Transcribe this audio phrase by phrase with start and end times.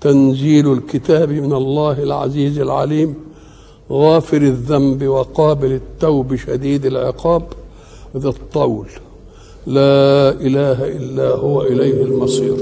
[0.00, 3.14] تنزيل الكتاب من الله العزيز العليم
[3.90, 7.42] غافر الذنب وقابل التوب شديد العقاب
[8.16, 8.86] ذا الطول.
[9.66, 12.56] لا إله إلا هو إليه المصير.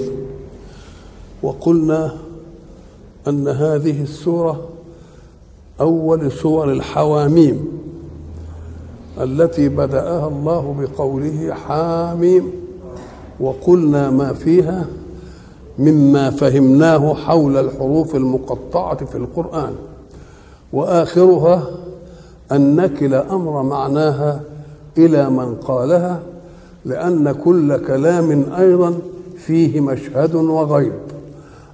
[1.42, 2.16] وقلنا
[3.28, 4.68] أن هذه السورة
[5.80, 7.68] أول سور الحواميم
[9.20, 12.50] التي بدأها الله بقوله حاميم
[13.40, 14.86] وقلنا ما فيها
[15.78, 19.74] مما فهمناه حول الحروف المقطعة في القرآن.
[20.72, 21.62] وآخرها
[22.52, 24.40] أن نكل أمر معناها
[24.98, 26.20] إلى من قالها
[26.84, 28.94] لأن كل كلام أيضا
[29.36, 30.92] فيه مشهد وغيب.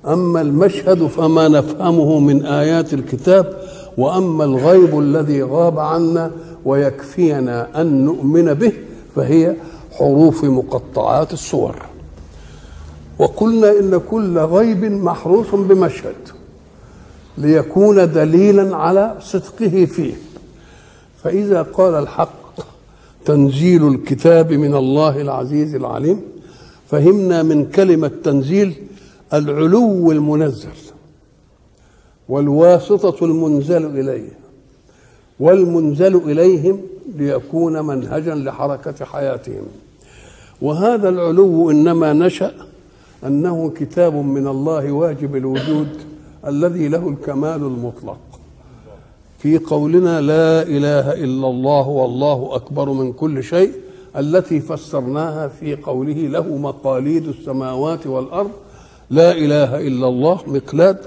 [0.06, 3.46] أما المشهد فما نفهمه من آيات الكتاب
[3.98, 6.30] وأما الغيب الذي غاب عنا
[6.64, 8.72] ويكفينا أن نؤمن به
[9.16, 9.56] فهي
[9.92, 11.74] حروف مقطعات الصور
[13.20, 16.14] وقلنا إن كل غيب محروس بمشهد
[17.38, 20.14] ليكون دليلا على صدقه فيه.
[21.22, 22.60] فإذا قال الحق
[23.24, 26.20] تنزيل الكتاب من الله العزيز العليم
[26.90, 28.74] فهمنا من كلمة تنزيل
[29.34, 30.78] العلو المنزل
[32.28, 34.32] والواسطة المنزل إليه
[35.40, 36.80] والمنزل إليهم
[37.16, 39.66] ليكون منهجا لحركة حياتهم.
[40.62, 42.52] وهذا العلو إنما نشأ
[43.26, 45.88] أنه كتاب من الله واجب الوجود
[46.46, 48.18] الذي له الكمال المطلق.
[49.38, 53.72] في قولنا لا إله إلا الله والله أكبر من كل شيء
[54.16, 58.50] التي فسرناها في قوله له مقاليد السماوات والأرض.
[59.10, 60.98] لا إله إلا الله مقلاد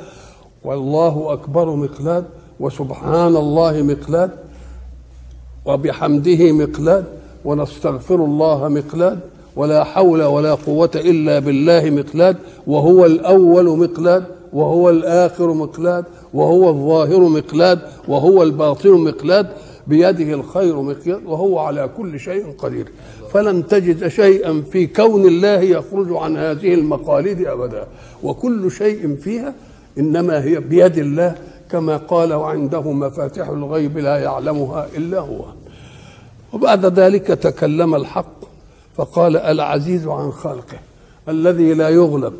[0.63, 2.25] والله أكبر مقلاد
[2.59, 4.31] وسبحان الله مقلاد
[5.65, 7.05] وبحمده مقلاد
[7.45, 9.19] ونستغفر الله مقلاد
[9.55, 12.37] ولا حول ولا قوة إلا بالله مقلاد
[12.67, 19.47] وهو الأول مقلاد وهو الآخر مقلاد وهو الظاهر مقلاد وهو الباطن مقلاد
[19.87, 22.87] بيده الخير مقياد وهو على كل شيء قدير.
[23.31, 27.87] فلن تجد شيئا في كون الله يخرج عن هذه المقاليد أبدا.
[28.23, 29.53] وكل شيء فيها
[29.97, 31.35] إنما هي بيد الله
[31.71, 35.45] كما قال وعنده مفاتح الغيب لا يعلمها إلا هو.
[36.53, 38.32] وبعد ذلك تكلم الحق
[38.95, 40.77] فقال العزيز عن خلقه
[41.29, 42.33] الذي لا يغلب.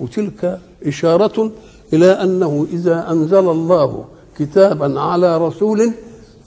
[0.00, 1.50] وتلك إشارة
[1.92, 4.04] إلى أنه إذا أنزل الله
[4.38, 5.92] كتابا على رسول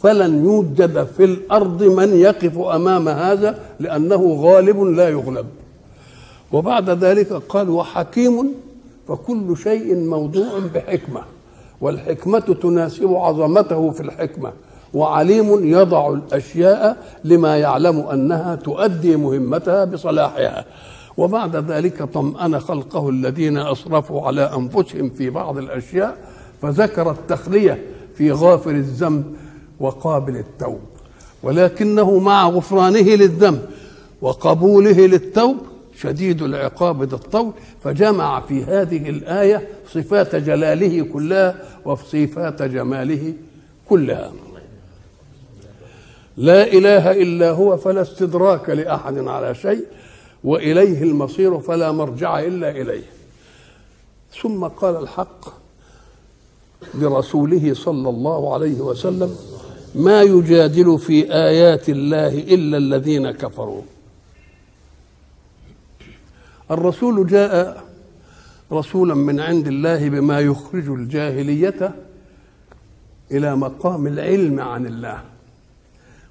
[0.02, 5.46] فلن يوجد في الأرض من يقف أمام هذا لأنه غالب لا يغلب.
[6.52, 8.54] وبعد ذلك قال وحكيم
[9.08, 11.22] فكل شيء موضوع بحكمة
[11.82, 14.52] والحكمة تناسب عظمته في الحكمة.
[14.96, 20.66] وعليم يضع الأشياء لما يعلم أنها تؤدي مهمتها بصلاحها.
[21.18, 26.18] وبعد ذلك طمأن خلقه الذين اسرفوا على أنفسهم في بعض الأشياء
[26.62, 27.82] فذكر التخلية
[28.16, 29.24] في غافر الذنب
[29.80, 30.80] وقابل التوب.
[31.44, 33.62] ولكنه مع غفرانه للذنب
[34.22, 35.58] وقبوله للتوب
[36.02, 37.52] شديد العقاب ذا الطول
[37.84, 41.56] فجمع في هذه الآية صفات جلاله كلها
[41.86, 43.34] وصفات جماله
[43.90, 44.32] كلها.
[46.38, 49.86] لا إله إلا هو فلا استدراك لأحد على شيء
[50.44, 53.04] وإليه المصير فلا مرجع إلا إليه.
[54.42, 55.46] ثم قال الحق
[56.94, 59.36] لرسوله صلى الله عليه وسلم
[59.96, 63.82] ما يجادل في آيات الله إلا الذين كفروا.
[66.72, 67.84] الرسول جاء
[68.72, 71.96] رسولا من عند الله بما يخرج الجاهلية
[73.32, 75.35] إلى مقام العلم عن الله.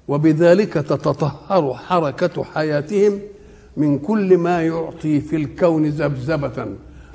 [0.07, 3.19] وبذلك تتطهر حركة حياتهم
[3.77, 6.67] من كل ما يعطي في الكون ذبذبة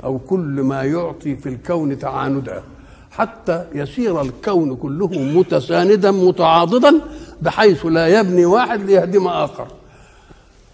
[0.04, 2.62] أو كل ما يعطي في الكون تعاندا.
[3.10, 7.00] حتى يسير الكون كله متساندا متعاضدا
[7.42, 9.66] بحيث لا يبني واحد ليهدم آخر.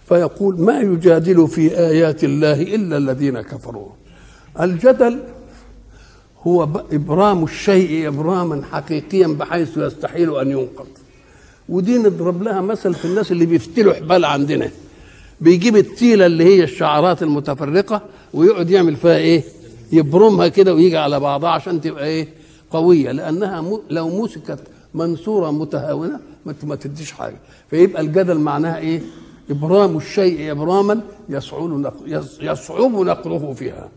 [0.07, 3.89] فيقول ما يجادل في آيات الله إلا الذين كفروا.
[4.61, 5.19] الجدل
[6.47, 10.87] هو إبرام الشيء إبراما حقيقيا بحيث يستحيل أن ينقض.
[11.69, 14.69] ودي نضرب لها مثل في الناس اللي بيفتلوا حبال عندنا.
[15.41, 18.01] بيجيب التيلة اللي هي الشعرات المتفرقة
[18.33, 19.43] ويقعد يعمل فيها إيه؟
[19.91, 22.27] يبرمها كده ويجي على بعضها عشان تبقى إيه؟
[22.71, 23.11] قوية.
[23.11, 23.79] لأنها.
[23.89, 24.59] لو مسكت
[24.93, 26.19] منصورة متهاونة
[26.63, 27.37] ما تديش حاجة.
[27.69, 29.01] فيبقى الجدل معناها إيه؟
[29.49, 31.91] إبرام الشيء إبراما يصعب
[32.41, 33.89] يصعب نقله فيها.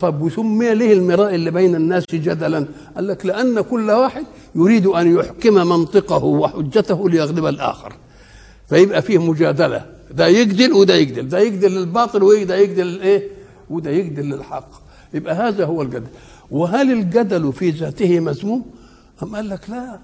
[0.00, 2.66] طب وسمي ليه المراء اللي بين الناس جدلا؟
[2.96, 4.24] قال لك لأن كل واحد
[4.56, 7.92] يريد أن يحكم منطقه وحجته ليغلب الآخر.
[8.68, 9.86] فيبقى فيه مجادلة.
[10.10, 11.28] ده يجدل وده يجدل.
[11.28, 13.28] ده يجدل للباطل وده يجدل للإيه؟
[13.70, 14.68] وده يجدل للحق.
[15.14, 16.06] يبقى هذا هو الجدل.
[16.50, 18.64] وهل الجدل في ذاته مذموم؟
[19.22, 19.98] أم قال لك لا.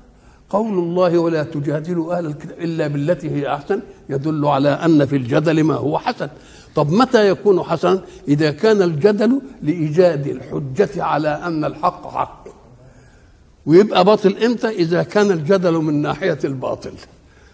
[0.51, 3.81] قول الله ولا تجادلوا أهل الكتاب إلا بالتي هي أحسن.
[4.09, 6.29] يدل على أن في الجدل ما هو حسن.
[6.75, 12.42] طب متى يكون حسنا؟ إذا كان الجدل لإيجاد الحجة على أن الحق حق.
[13.67, 16.93] ويبقى باطل إمتى؟ إذا كان الجدل من ناحية الباطل.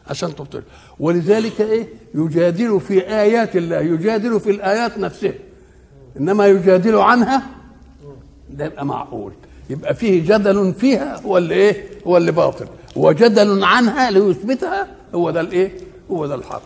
[0.07, 0.63] عشان تبطل.
[1.01, 5.35] ولذلك إيه؟ يجادل في آيات الله يجادل في الآيات نفسها
[6.21, 7.43] إنما يجادل عنها؟
[8.51, 9.33] ده يبقى معقول.
[9.71, 12.67] يبقى فيه جدل فيها هو اللي إيه؟ هو اللي باطل.
[12.97, 15.73] وجدل عنها ليثبتها هو ده الإيه؟
[16.11, 16.63] هو ده الحق.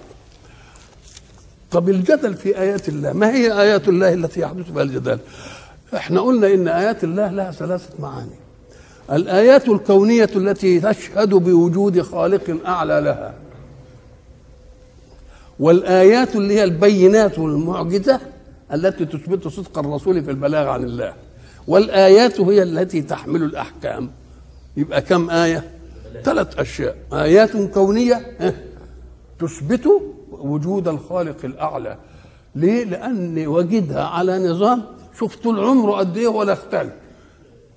[1.71, 5.19] طب الجدل في آيات الله ما هي آيات الله التي يحدث بها الجدال؟
[5.97, 8.42] إحنا قلنا إن آيات الله لها ثلاثة معاني.
[9.10, 13.34] الآيات الكونية التي تشهد بوجود خالق أعلى لها.
[15.60, 18.20] والآيات اللي هي البينات والمعجزة
[18.72, 21.14] التي تثبت صدق الرسول في البلاغ عن الله.
[21.69, 24.10] والآيات هي التي تحمل الأحكام.
[24.76, 25.70] يبقى كم آية؟
[26.25, 26.96] ثلاث أشياء.
[27.12, 28.55] آيات كونية آه،
[29.38, 29.88] تثبت
[30.31, 31.96] وجود الخالق الأعلى.
[32.55, 34.82] ليه؟ لأن وجدها على نظام.
[35.19, 36.90] شوف طول عمره قد إيه ولا اختل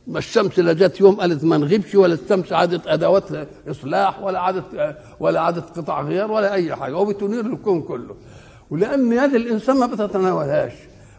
[0.08, 3.24] ما الشمس لا جت يوم قالت ما نغيبش ولا الشمس عادت أدوات
[3.68, 6.94] إصلاح ولا عادت ولا عادت قطع غيار ولا أي حاجة.
[6.94, 8.16] هو بتنير الكون كله.
[8.70, 10.74] ولأن يد الإنسان ما بتتناولهاش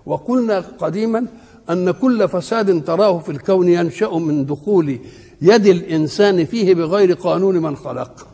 [0.06, 1.26] وقلنا قديما
[1.70, 4.98] أن كل فساد تراه في الكون ينشأ من دخول
[5.42, 8.26] يد الإنسان فيه بغير قانون من خلق.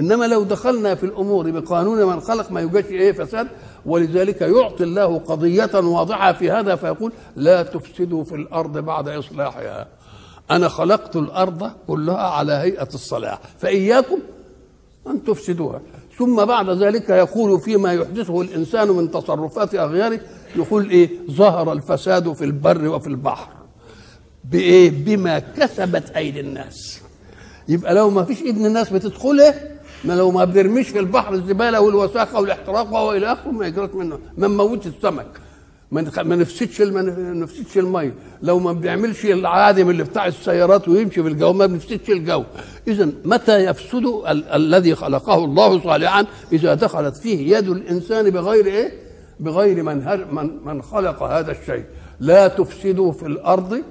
[0.00, 3.48] إنما لو دخلنا في الأمور بقانون من خلق ما يوجدش إيه فساد؟
[3.86, 9.86] ولذلك يعطي الله قضية واضحة في هذا فيقول لا تفسدوا في الأرض بعد إصلاحها.
[10.50, 14.18] أنا خلقت الأرض كلها على هيئة الصلاح فإياكم
[15.06, 15.80] أن تفسدوها.
[16.18, 20.20] ثم بعد ذلك يقول فيما يحدثه الإنسان من تصرفات أغياره
[20.56, 23.48] يقول إيه؟ ظهر الفساد في البر وفي البحر.
[24.44, 27.00] بإيه؟ بما كسبت أيدي الناس.
[27.68, 29.54] يبقى لو ما فيش ايدن الناس بتدخله
[30.06, 34.18] ما لو ما بنرميش في البحر الزبالة والوساخة والاحتراق والى آخره ما يجرت منه.
[34.38, 35.26] ما نموتش السمك.
[35.90, 36.00] ما
[36.36, 37.02] نفسدش ما
[37.32, 42.44] نفسدش الميه لو ما بنعملش العادم اللي بتاع السيارات ويمشي في الجو ما بنفسدش الجو.
[42.88, 48.92] اذا متى يفسد ال- الذي خلقه الله صالحا؟ إذا دخلت فيه يد الإنسان بغير إيه؟
[49.40, 49.96] بغير من
[50.32, 51.84] من, من خلق هذا الشيء.
[52.20, 53.82] لا تفسدوا في الأرض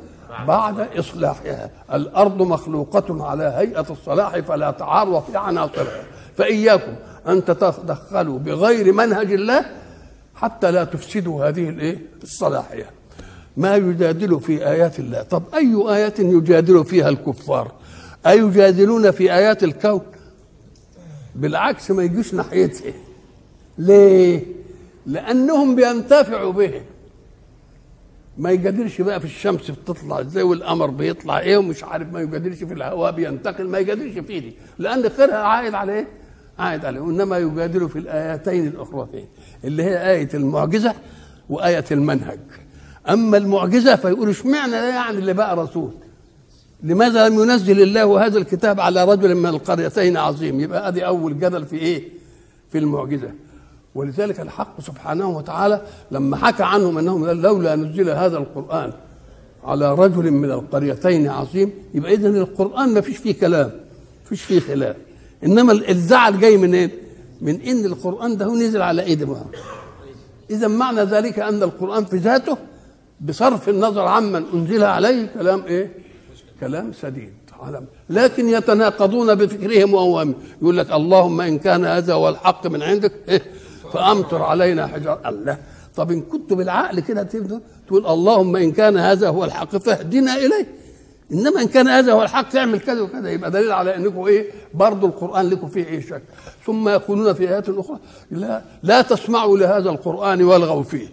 [0.48, 1.70] بعد إصلاحها.
[1.94, 6.04] الأرض مخلوقة على هيئة الصلاح فلا تعارض في عناصرها.
[6.38, 6.96] فإياكم
[7.28, 9.66] أن تتدخلوا بغير منهج الله
[10.36, 12.86] حتى لا تفسدوا هذه الإيه؟ الصلاحية.
[13.58, 15.22] ما يجادل في آيات الله.
[15.24, 17.72] طب أي آية يجادل فيها الكفار؟
[18.28, 20.02] أيجادلون في آيات الكون؟
[21.36, 22.94] بالعكس ما يجوش ناحيتها
[23.78, 24.44] ليه؟
[25.06, 26.82] لأنهم بينتفعوا به.
[28.38, 32.74] ما يجادلش بقى في الشمس بتطلع إزاي والقمر بيطلع إيه ومش عارف ما يجادلش في
[32.74, 36.08] الهواء بينتقل ما يجادلش في دي لأن خيرها عائد على إيه؟
[36.60, 37.00] عائد عليه.
[37.00, 39.26] وإنما يجادل في الآيتين الاخرتين
[39.64, 40.94] اللي هي آية المعجزة
[41.50, 42.40] وآية المنهج.
[43.10, 45.92] أما المعجزة فيقول اشمعنى ده يعني اللي بقى رسول؟
[46.84, 51.66] لماذا لم ينزل الله هذا الكتاب على رجل من القريتين عظيم؟ يبقى ادي أول جدل
[51.66, 52.04] في إيه؟
[52.72, 53.32] في المعجزة.
[53.96, 55.82] ولذلك الحق سبحانه وتعالى
[56.12, 58.94] لما حكى عنهم أنهم لولا نزل هذا القرآن
[59.64, 64.60] على رجل من القريتين عظيم يبقى اذا القرآن ما فيش فيه كلام ما فيش فيه
[64.60, 64.96] خلاف.
[65.44, 66.92] إنما الزعل جاي من إيه؟
[67.42, 69.56] من إن القرآن ده نزل على ايدي محمد.
[70.50, 72.58] اذا معنى ذلك أن القرآن في ذاته
[73.22, 75.92] بصرف النظر عمن أنزل عليه كلام إيه؟
[76.60, 77.34] كلام سديد
[78.10, 80.36] لكن يتناقضون بفكرهم وأوامرهم.
[80.62, 83.42] يقول لك اللهم إن كان هذا هو الحق من عندك إيه؟
[83.94, 85.58] فأمطر علينا حجار الله.
[85.96, 90.68] طب إن كنت بالعقل كده تقول تقول اللهم إن كان هذا هو الحق فاهدنا إليه.
[91.32, 93.30] إنما إن كان هذا هو الحق تعمل كذا وكذا.
[93.30, 96.22] يبقى دليل على إنكم إيه؟ برضه القرآن لكم فيه إيه شك.
[96.66, 98.00] ثم يقولون في آيات أخرى
[98.32, 101.08] لا لا تسمعوا لهذا القرآن والغوا فيه.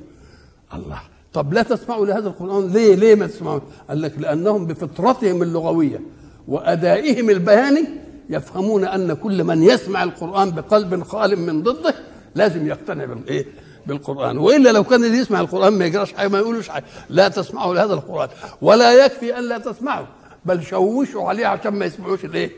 [0.74, 1.00] الله.
[1.32, 6.00] طب لا تسمعوا لهذا القرآن ليه؟ ليه ما تسمعوا قال لك لأنهم بفطرتهم اللغوية
[6.48, 7.88] وأدائهم البياني
[8.30, 11.94] يفهمون أن كل من يسمع القرآن بقلب خال من ضده
[12.34, 13.46] لازم يقتنع بالايه
[13.86, 14.38] بالقرآن.
[14.38, 17.94] وإلا لو كان اللي يسمع القرآن ما يجراش حاجة ما يقولوش حاجة لا تسمعوا لهذا
[17.94, 18.28] القرآن.
[18.62, 20.06] ولا يكفي أن لا تسمعوا
[20.44, 22.50] بل شوشوا عليه عشان ما يسمعوش الإيه؟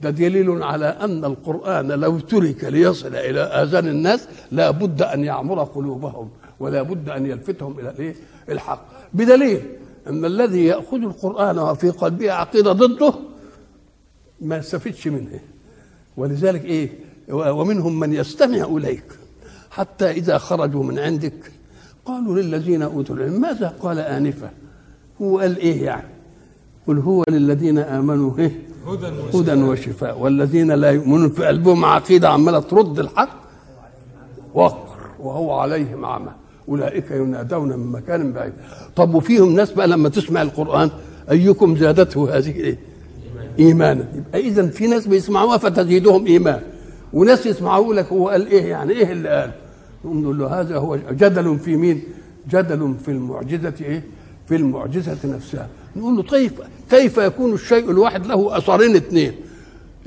[0.00, 5.64] ده دليل على أن القرآن لو ترك ليصل إلى آذان الناس لا بد أن يعمر
[5.64, 8.14] قلوبهم ولا بد أن يلفتهم إلى الإيه؟
[8.48, 8.84] الحق.
[9.14, 9.62] بدليل
[10.06, 13.14] أن الذي يأخذ القرآن وفي قلبه عقيدة ضده
[14.40, 15.40] ما يستفدش منه.
[16.16, 16.90] ولذلك إيه؟
[17.30, 19.04] ومنهم من يستمع إليك.
[19.70, 21.52] حتى إذا خرجوا من عندك
[22.04, 24.50] قالوا للذين أوتوا العلم ماذا قال انفا
[25.22, 26.08] هو قال إيه يعني؟
[26.86, 28.62] قل هو للذين آمنوا إيه؟
[29.34, 30.18] هدى وشفاء.
[30.18, 33.42] والذين لا يؤمنون في قلبهم عقيدة عمالة ترد الحق
[34.54, 36.30] وقر وهو عليهم اعمى
[36.68, 38.52] أولئك ينادون من مكان بعيد.
[38.96, 40.90] طب وفيهم ناس بقى لما تسمع القرآن
[41.30, 42.78] أيكم زادته هذه إيه؟
[43.58, 44.08] إيمانا.
[44.14, 46.60] يبقى اذا في ناس بيسمعوها فتزيدهم إيمان.
[47.12, 49.50] وناس يسمعوا لك هو قال إيه يعني؟ إيه اللي قال؟
[50.04, 52.02] نقوم نقول له هذا هو جدل في مين؟
[52.50, 54.04] جدل في المعجزة إيه؟
[54.48, 55.68] في المعجزة نفسها.
[55.96, 56.52] نقول له طيب
[56.90, 59.32] كيف يكون الشيء الواحد له أثرين اثنين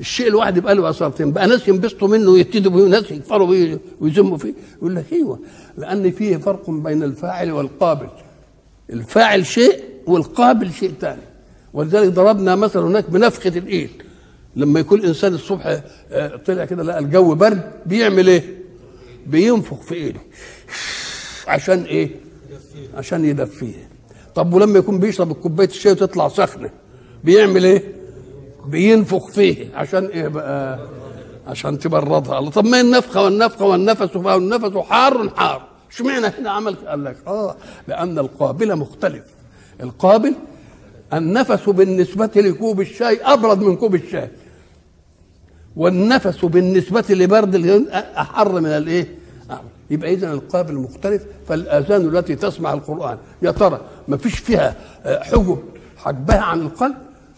[0.00, 4.38] الشيء الواحد يبقى له اثرتين بقى ناس ينبسطوا منه ويبتدوا بيه وناس يكفروا بيه ويذموا
[4.38, 4.54] فيه.
[4.78, 5.38] يقول لك أيوه
[5.78, 8.08] لأن فيه فرق بين الفاعل والقابل.
[8.90, 11.22] الفاعل شيء والقابل شيء ثاني
[11.74, 13.90] ولذلك ضربنا مثلا هناك بنفخة الإيد.
[14.56, 15.80] لما يكون الإنسان الصبح
[16.46, 18.56] طلع كده لقى الجو برد بيعمل إيه؟
[19.26, 20.20] بينفخ في إيده
[21.48, 22.10] عشان إيه؟
[22.94, 23.88] عشان يدفيه
[24.34, 26.70] طب ولما يكون بيشرب كوباية الشاي وتطلع سخنة
[27.24, 27.82] بيعمل إيه؟
[28.66, 30.78] بينفخ فيه عشان إيه بقى؟
[31.46, 37.04] عشان تبردها الله طب ما النفخة والنفخة والنفس والنفس حار حار اشمعنى هنا عمل قال
[37.04, 37.56] لك آه
[37.88, 39.22] لأن القابل مختلف
[39.82, 40.34] القابل
[41.12, 44.30] النفس بالنسبة لكوب الشاي أبرد من كوب الشاي
[45.76, 47.54] والنفس بالنسبة لبرد
[47.94, 49.06] أحر من الإيه؟
[49.90, 55.58] يبقى إذا القابل مختلف فالآذان التي تسمع القرآن يا ترى ما فيش فيها حجب
[55.96, 56.94] حجبها عن القلب؟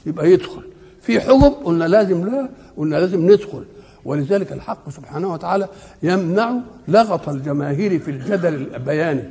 [0.06, 0.62] يبقى يدخل.
[1.02, 3.64] في حجب قلنا لازم لا قلنا لازم ندخل.
[4.04, 5.68] ولذلك الحق سبحانه وتعالى
[6.02, 6.54] يمنع
[6.88, 9.30] لغط الجماهير في الجدل البياني.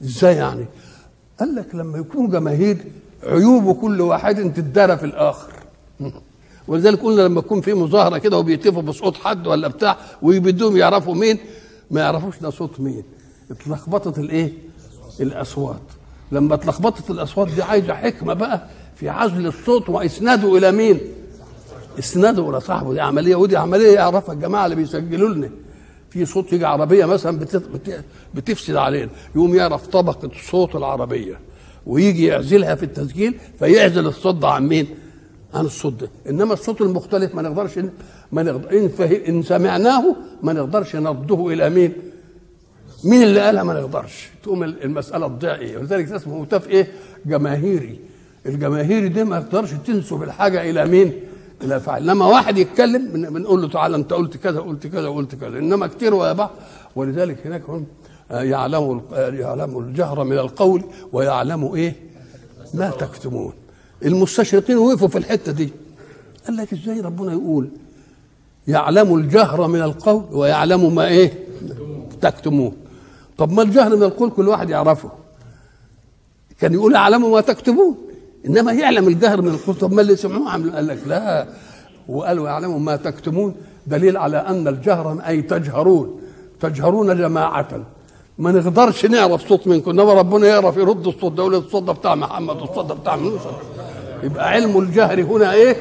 [0.00, 0.64] إزاي يعني؟
[1.40, 2.76] قال لك لما يكون جماهير
[3.22, 5.52] عيوب كل واحد تدارى في الآخر.
[6.68, 11.38] ولذلك قلنا لما يكون في مظاهرة كده وبيتفقوا بصوت حد ولا بتاع ويبدوهم يعرفوا مين
[11.90, 13.02] ما يعرفوش ده صوت مين.
[13.50, 14.52] اتلخبطت الايه؟
[15.20, 15.80] الأصوات.
[16.32, 21.00] لما اتلخبطت الأصوات دي عايزة حكمة بقى في عزل الصوت وإسناده إلى مين؟
[21.98, 22.92] إسناده إلى صاحبه.
[22.92, 25.50] دي عملية ودي عملية يعرفها الجماعة اللي بيسجلوا لنا.
[26.10, 27.38] في صوت يجي عربية مثلا
[28.34, 29.10] بتفسد علينا.
[29.36, 31.40] يقوم يعرف طبقة صوت العربية
[31.86, 34.86] ويجي يعزلها في التسجيل فيعزل الصوت عن مين؟
[35.54, 37.78] عن الصوت ده إنما الصوت المختلف ما نقدرش
[38.32, 38.90] ما نقدر إن,
[39.28, 41.92] إن سمعناه ما نقدرش نرده إلى مين؟
[43.04, 44.28] مين اللي قالها؟ ما نقدرش.
[44.42, 46.92] تقوم المسألة تضيع إيه ولذلك اسمه هتاف إيه؟
[47.26, 47.98] جماهيري.
[48.46, 51.12] الجماهيري دي ما تقدرش تنسب الحاجة إلى مين؟
[51.62, 52.06] إلى فاعل.
[52.06, 55.58] لما واحد يتكلم بنقول له تعالى أنت قلت كذا قلت كذا قلت كذا.
[55.58, 56.50] إنما كتير ويا بعض
[56.96, 57.86] ولذلك هناك هم
[58.30, 61.94] يعلم يعلم الجهر من القول ويعلم إيه؟
[62.74, 63.52] ما تكتمون.
[64.04, 65.72] المستشرقين وقفوا في الحتة دي.
[66.46, 67.68] قال لك إزاي ربنا يقول
[68.68, 71.32] يعلم الجهر من القول ويعلم ما إيه؟
[72.20, 72.72] تكتمون
[73.38, 75.10] طب ما الجهر من القول كل واحد يعرفه.
[76.60, 77.96] كان يقول يعلم ما تكتمون
[78.46, 79.74] إنما يعلم الجهر من القول.
[79.74, 81.48] طب ما اللي سمعوه قال لك لا.
[82.08, 83.54] وقالوا يعلموا ما تكتمون
[83.86, 86.20] دليل على أن الجهر أي تجهرون.
[86.60, 87.86] تجهرون جماعة.
[88.38, 92.14] ما نقدرش نعرف صوت منكم إنما ربنا يعرف يرد الصوت ده يقول الصوت ده بتاع
[92.14, 93.50] محمد والصوت ده بتاع موسى.
[94.22, 95.76] يبقى علم الجهر هنا إيه؟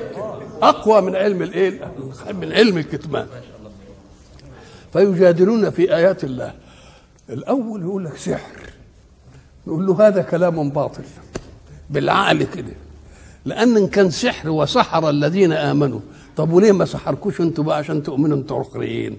[0.61, 1.91] أقوى من علم الإيه؟
[2.33, 3.27] من علم الكتمان.
[4.93, 6.53] فيجادلون في آيات الله.
[7.29, 8.69] الأول يقول لك سحر.
[9.67, 11.03] نقول له هذا كلام باطل.
[11.89, 12.73] بالعقل كده.
[13.45, 15.99] لأن إن كان سحر وسحر الذين آمنوا.
[16.37, 19.17] طب وليه ما سحركوش أنتوا بقى عشان تؤمنوا أنتوا اخرين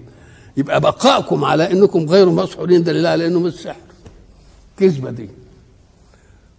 [0.57, 3.79] يبقى بقائكم على إنكم غير مسحورين دليل على انه مش سحر
[4.77, 5.29] كذبة دي.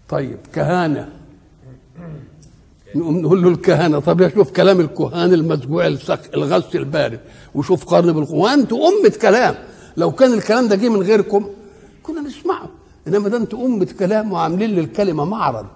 [0.09, 1.09] طيب كهانة.
[2.95, 5.87] نقوم نقول له الكهنه طب شوف كلام الكهان المسجوع
[6.35, 7.21] الغث البارد.
[7.55, 9.55] وشوف قرن بالقوه أنتوا أمة كلام.
[9.97, 11.49] لو كان الكلام ده جه من غيركم
[12.03, 12.69] كنا نسمعه.
[13.09, 15.67] إنما ده أنتوا أمة كلام وعاملين للكلمة معرض.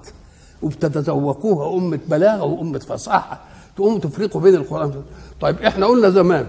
[0.63, 3.45] وبتتذوقوها أمة بلاغة وأمة فصاحة.
[3.77, 5.03] تقوموا تفرقوا بين القرآن
[5.41, 6.47] طيب إحنا قلنا زمان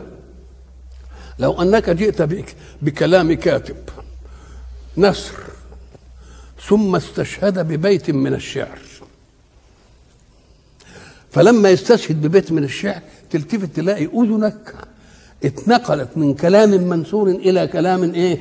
[1.40, 3.76] لو أنك جئت بك بكلام كاتب
[4.98, 5.34] نثر
[6.68, 8.80] ثم استشهد ببيت من الشعر.
[11.36, 14.74] فلما يستشهد ببيت من الشعر تلتفت تلاقي أذنك
[15.44, 18.38] اتنقلت من كلام منثور إلى كلام إيه؟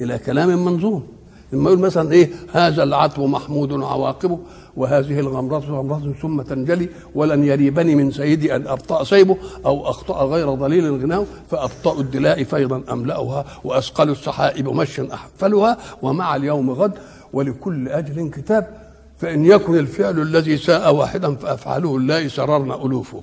[0.00, 1.06] إلى كلام منظوم
[1.52, 4.38] لما يقول مثلا إيه؟ هذا العتب محمود عواقبه
[4.76, 9.36] وهذه الغمرة غمرة ثم تنجلي ولن يريبني من سيدي أن أبطأ سيبه
[9.66, 16.70] أو أخطأ غير ضليل غناه فأبطأ الدلاء فيضا أملأها وأثقل السحائب مشا أحفلها ومع اليوم
[16.70, 16.92] غد
[17.32, 18.87] ولكل أجل كتاب
[19.18, 23.22] فإن يكن الفعل الذي ساء واحدا فأفعله الله سررنا ألوفه.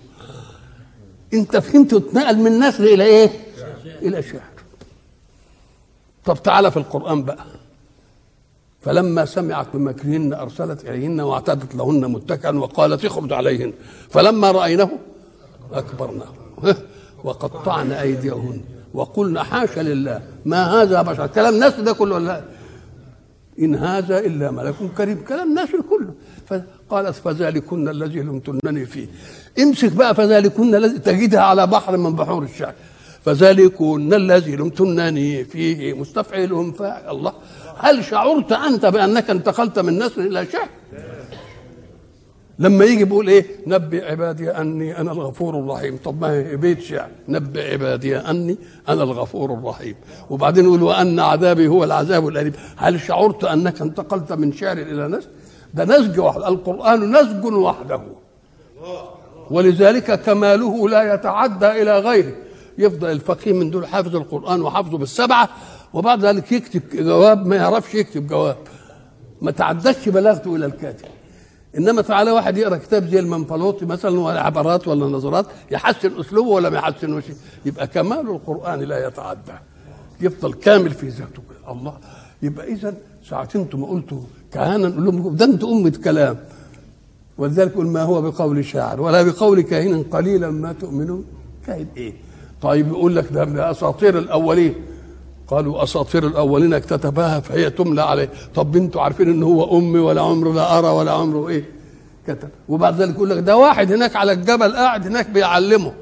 [1.34, 3.30] أنت فهمت اتنقل من نثر إلى إيه؟
[4.02, 4.42] إلى شعر.
[6.26, 7.46] طب تعالى في القرآن بقى.
[8.82, 13.74] فلما سمعت بمكرهن أرسلت إليهن واعتدت لهن متكئا وقالت اخرج عليهن.
[14.10, 14.90] فلما راينه
[15.74, 16.34] أكبرناه.
[17.24, 18.62] وقطعن أيديهن
[18.94, 22.44] وقلنا حاشا لله ما هذا بشر؟ كلام الناس ده كله لا؟
[23.60, 25.24] إن هذا إلا ملك كريم.
[25.24, 26.14] كلام الناس كله.
[26.48, 29.08] فقالت فذلكن الذي لمتنني فيه.
[29.60, 32.74] امسك بقى فذلكن الذي تجدها على بحر من بحور الشعر.
[33.26, 35.94] فذلكن الذي لمتنني فيه.
[35.94, 37.34] مستفعل فاعل الله.
[37.78, 40.70] هل شعرت أنت بأنك انتقلت من نسر إلى شعر؟
[42.60, 45.98] لما يجي بيقول إيه؟ نبئ عبادي أني أنا الغفور الرحيم.
[45.98, 48.58] طب ما هي بيت شعر نبئ عبادي أني
[48.90, 49.96] أنا الغفور الرحيم.
[50.30, 52.54] وبعدين يقول وأن عذابي هو العذاب الأليم.
[52.76, 55.28] هل شعرت أنك انتقلت من شعر إلى نسج؟
[55.74, 56.42] ده نسج واحد.
[56.42, 58.02] القرآن نسج وحده.
[59.52, 62.34] ولذلك كماله لا يتعدى إلى غيره.
[62.78, 65.50] يفضل الفقيه من دول حافظ القرآن وحافظه بالسبعة
[65.94, 68.58] وبعد ذلك يكتب جواب ما يعرفش يكتب جواب.
[69.42, 71.06] ما تعدتش بلاغته إلى الكاتب.
[71.78, 76.70] إنما تعالى واحد يقرأ كتاب زي المنفلوطي مثلا ولا عبارات ولا نظرات يحسن أسلوبه ولا
[76.70, 77.24] ما يحسنوش.
[77.66, 79.52] يبقى كمال القرآن لا يتعدى.
[80.22, 81.44] يفضل كامل في ذاته.
[81.70, 81.94] الله.
[82.42, 82.94] يبقى اذا
[83.30, 84.20] ساعة أنتم قلتوا
[84.54, 86.38] كهانا نقول لهم ده أنتم امه كلام
[87.38, 91.26] ولذلك ما هو بقول شاعر ولا بقول كاهن قليلا ما تؤمنون.
[91.68, 92.14] كاهن إيه؟
[92.62, 94.76] طيب يقول لك ده أساطير الأولين.
[95.48, 98.30] قالوا أساطير الأولين اكتتبها فهي تملى عليه.
[98.56, 101.66] طب أنتوا عارفين ان هو أمي ولا عمره لا أرى ولا عمره إيه؟
[102.28, 102.50] كتب.
[102.70, 105.94] وبعد ذلك يقول لك ده واحد هناك على الجبل قاعد هناك بيعلمه.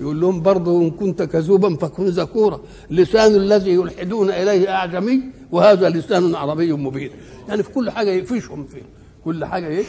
[0.00, 2.60] يقول لهم برضه إن كنت كذوبا فكن ذكورا.
[2.90, 5.20] لسان الذي يلحدون إليه أعجمي
[5.52, 7.10] وهذا لسان عربي مبين.
[7.48, 8.82] يعني في كل حاجة يقفشهم فيه.
[9.24, 9.84] كل حاجة إيه؟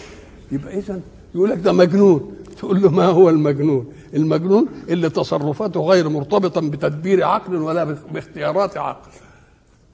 [0.52, 1.00] يبقى اذا
[1.36, 2.34] يقول لك ده مجنون.
[2.62, 9.10] تقول له ما هو المجنون؟ المجنون اللي تصرفاته غير مرتبطة بتدبير عقل ولا باختيارات عقل.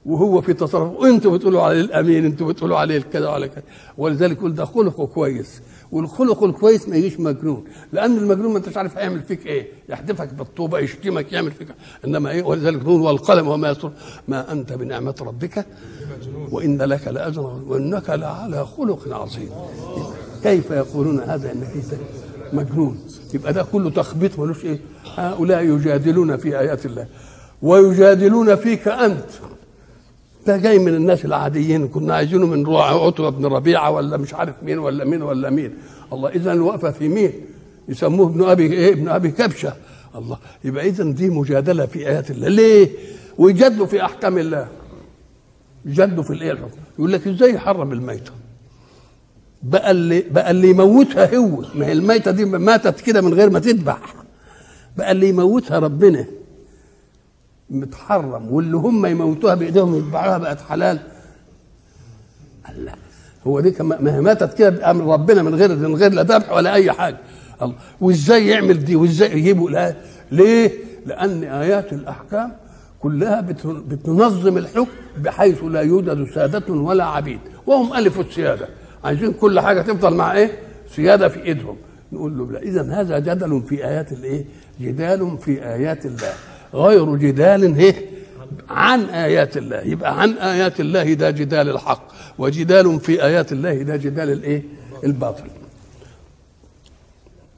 [0.06, 1.04] وهو في تصرف.
[1.04, 3.62] أنتوا بتقولوا عليه الأمين أنتوا بتقولوا عليه كذا وعلى كذا.
[3.98, 5.62] ولذلك يقول ده خلقه كويس.
[5.92, 7.64] والخلق الكويس ما يجيش مجنون.
[7.92, 9.68] لأن المجنون ما انتش عارف هيعمل فيك إيه.
[9.88, 11.68] يحدفك بالطوبة يشتمك يعمل فيك.
[12.04, 13.92] إنما إيه؟ ولذلك نقول والقلم وما يسر
[14.28, 15.66] ما أنت بنعمة ربك
[16.50, 19.50] وإن لك لأجرا وإنك لعلى خلق عظيم.
[20.42, 21.70] كيف يقولون هذا انك
[22.54, 22.98] مجنون.
[23.34, 24.78] يبقى ده كله تخبيط ملوش إيه.
[25.16, 27.06] هؤلاء يجادلون في آيات الله.
[27.62, 29.30] ويجادلون فيك أنت.
[30.46, 31.88] ده جاي من الناس العاديين.
[31.88, 35.74] كنا عايزينه من عتبة بن ربيعة ولا مش عارف مين ولا مين ولا مين.
[36.12, 37.32] الله إذا الوقفة في مين؟
[37.88, 39.72] يسموه ابن أبي إيه؟ ابن أبي كبشة.
[40.16, 42.48] الله يبقى إذا دي مجادلة في آيات الله.
[42.48, 42.88] ليه؟
[43.38, 44.68] ويجادلوا في أحكام الله.
[45.86, 48.32] يجادلوا في الإيه الحكم؟ يقول لك إزاي يحرم الميتة؟
[49.62, 51.64] بقى اللي بقى اللي يموتها هو.
[51.74, 54.14] ما هي الميتة دي ماتت كده من غير ما تذبح.
[54.96, 56.24] بقى اللي يموتها ربنا.
[57.70, 58.52] متحرم.
[58.52, 60.98] واللي هم يموتوها بإيديهم يذبحوها بقت حلال.
[62.68, 62.92] الله.
[63.46, 66.74] هو دي ما هي ماتت كده بأمر ربنا من غير من غير لا ذبح ولا
[66.74, 67.18] أي حاجة.
[67.62, 67.74] الله.
[68.00, 69.94] وإزاي يعمل دي؟ وإزاي يجيبوا لا
[70.32, 70.72] ليه؟
[71.06, 72.52] لأن آيات الأحكام
[73.00, 73.40] كلها
[73.88, 74.86] بتنظم الحكم
[75.18, 77.40] بحيث لا يوجد سادة ولا عبيد.
[77.66, 78.68] وهم ألفوا السيادة.
[79.04, 80.50] عايزين كل حاجة تفضل مع إيه؟
[80.90, 81.76] سيادة في إيدهم.
[82.12, 84.44] نقول له لا إذا هذا جدل في آيات الإيه؟
[84.80, 86.32] جدال في آيات الله.
[86.74, 87.94] غير جدال هي
[88.70, 89.80] عن آيات الله.
[89.80, 92.08] يبقى عن آيات الله ده جدال الحق
[92.38, 94.62] وجدال في آيات الله ده جدال الإيه؟
[95.04, 95.44] الباطل.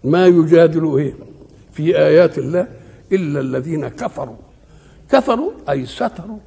[0.05, 1.15] ما يجادل إيه؟
[1.73, 2.67] في آيات الله
[3.13, 4.37] إلا الذين كفروا.
[5.11, 6.39] كفروا أي ستروا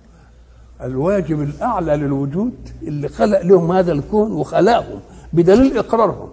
[0.84, 5.00] الواجب الأعلى للوجود اللي خلق لهم هذا الكون وخلقهم
[5.34, 6.30] بدليل إقرارهم.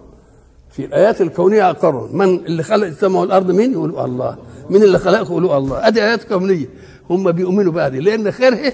[0.71, 2.17] في الآيات الكونية أقرهم.
[2.17, 4.37] من اللي خلق السماء والأرض؟ مين؟ يقولوا الله.
[4.69, 5.87] مين اللي خلقه يقولوا الله.
[5.87, 6.65] أدي آيات كونية.
[7.09, 8.73] هم بيؤمنوا بها دي لأن خيره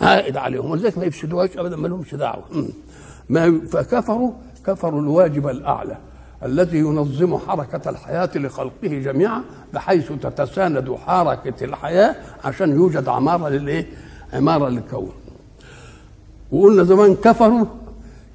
[0.00, 0.70] عائد عليهم.
[0.70, 2.44] ولذلك ما يفسدوهاش ابدا ما لهمش دعوة.
[3.28, 4.32] ما فكفروا
[4.66, 5.96] كفروا الواجب الأعلى
[6.44, 9.42] الذي ينظم حركة الحياة لخلقه جميعا
[9.74, 13.86] بحيث تتساند حركة الحياة عشان يوجد عمارة للإيه؟
[14.32, 15.10] عمارة للكون.
[16.52, 17.66] وقلنا زمان كفروا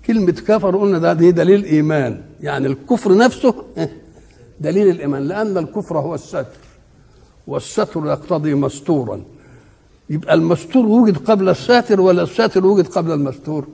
[0.06, 3.54] كلمة كفر قلنا ده دي دليل إيمان، يعني الكفر نفسه
[4.62, 6.46] دليل الإيمان لأن الكفر هو الستر.
[7.48, 9.22] والستر يقتضي مستورا.
[10.10, 13.68] يبقى المستور وجد قبل الساتر ولا الساتر وجد قبل المستور؟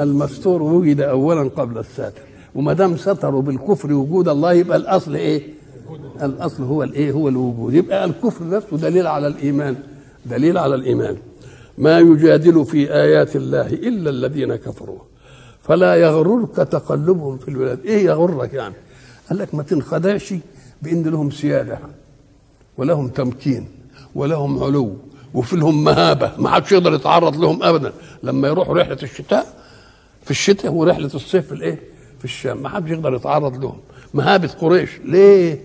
[0.00, 2.20] المستور وجد اولا قبل الساتر.
[2.54, 5.42] وما دام ستروا بالكفر وجود الله يبقى الأصل إيه؟
[6.22, 7.74] الأصل هو الإيه؟ هو الوجود.
[7.74, 9.76] يبقى الكفر نفسه دليل على الإيمان.
[10.26, 11.16] دليل على الإيمان.
[11.78, 14.98] ما يجادل في آيات الله إلا الذين كفروا.
[15.62, 17.78] فلا يغررك تقلبهم في البلاد.
[17.84, 18.74] إيه يغرك يعني؟
[19.30, 20.34] قال لك ما تنخدعش
[20.82, 21.78] بإن لهم سيادة
[22.78, 23.68] ولهم تمكين
[24.14, 24.96] ولهم علو
[25.34, 26.32] وفي لهم مهابة.
[26.38, 27.92] ما حدش يقدر يتعرض لهم ابدا.
[28.22, 29.46] لما يروحوا رحلة الشتاء
[30.24, 31.80] في الشتاء ورحله الصيف في الإيه؟
[32.18, 32.62] في الشام.
[32.62, 33.78] ما حدش يقدر يتعرض لهم.
[34.14, 34.90] مهابة قريش.
[35.04, 35.60] ليه؟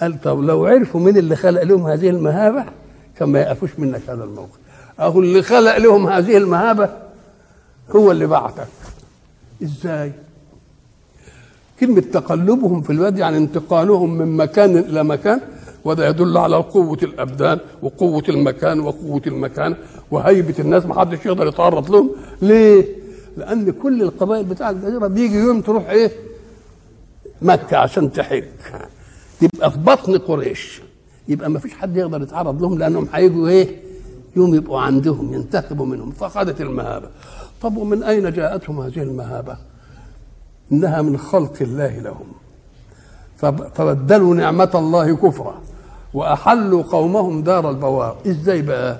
[0.00, 2.64] قال طب لو عرفوا مين اللي خلق لهم هذه المهابة
[3.18, 4.61] كان ما يقفوش منك هذا الموقف.
[5.02, 6.90] أهو اللي خلق لهم هذه المهابة
[7.96, 8.66] هو اللي بعتك
[9.62, 10.12] إزاي
[11.80, 15.40] كلمة تقلبهم في الوادي يعني انتقالهم من مكان إلى مكان
[15.84, 19.76] وده يدل على قوة الأبدان وقوة المكان وقوة المكان
[20.10, 22.10] وهيبة الناس ما حدش يقدر يتعرض لهم
[22.42, 22.86] ليه؟
[23.36, 26.10] لأن كل القبائل بتاع الجزيرة بيجي يوم تروح إيه؟
[27.42, 28.44] مكة عشان تحج
[29.40, 30.82] تبقى في بطن قريش
[31.28, 33.82] يبقى ما فيش حد يقدر يتعرض لهم لأنهم هيجوا إيه؟
[34.36, 36.10] يوم يبقوا عندهم ينتخبوا منهم.
[36.10, 37.08] فأخذت المهابة.
[37.62, 39.56] طب ومن أين جاءتهم هذه المهابة؟
[40.72, 42.26] إنها من خلق الله لهم.
[43.74, 45.54] فبدلوا نعمة الله كفرا
[46.14, 48.16] وأحلوا قومهم دار البوار.
[48.26, 48.98] إزاي بقى؟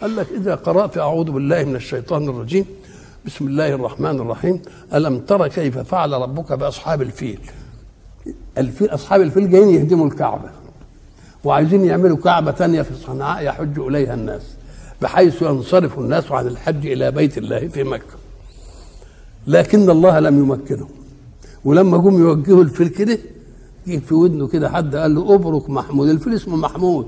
[0.00, 2.64] قال لك إذا قرأت أعوذ بالله من الشيطان الرجيم.
[3.26, 4.62] بسم الله الرحمن الرحيم.
[4.94, 7.40] ألم تر كيف فعل ربك بأصحاب الفيل؟
[8.58, 10.50] الفيل أصحاب الفيل جايين يهدموا الكعبة
[11.44, 14.42] وعايزين يعملوا كعبة تانية في صنعاء يحج إليها الناس.
[15.02, 18.16] بحيث ينصرف الناس عن الحج إلى بيت الله في مكة.
[19.46, 20.88] لكن الله لم يمكنهم
[21.64, 23.18] ولما جم يوجهوا الفيل كده
[23.86, 26.08] جه في ودنه كده حد قال له ابرك محمود.
[26.08, 27.06] الفيل اسمه محمود.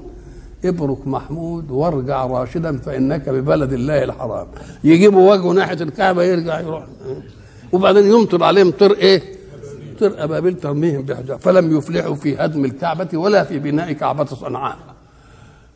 [0.65, 4.47] ابرك محمود وارجع راشدا فإنك ببلد الله الحرام.
[4.85, 6.87] يجيبوا وجهه ناحية الكعبة يرجع يروح.
[7.73, 9.23] وبعدين يمطر عليهم طر إيه؟
[10.01, 14.79] طر أبابيل ترميهم بحجار فلم يفلحوا في هدم الكعبة ولا في بناء كعبة صنعاء.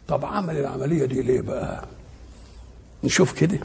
[0.09, 1.85] طب عمل العملية دي ليه بقى؟
[3.07, 3.59] نشوف كده.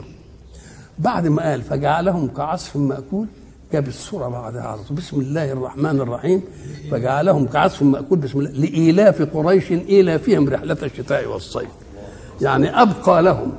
[0.98, 3.26] بعد ما قال فجعلهم كعصف مأكول
[3.72, 6.42] جاب السوره بعدها على طول بسم الله الرحمن الرحيم.
[6.90, 8.50] فجعلهم كعصف مأكول بسم الله.
[8.50, 11.68] لإيلاف قريش إيلافهم رحلة الشتاء والصيف.
[12.40, 13.52] يعني أبقى لهم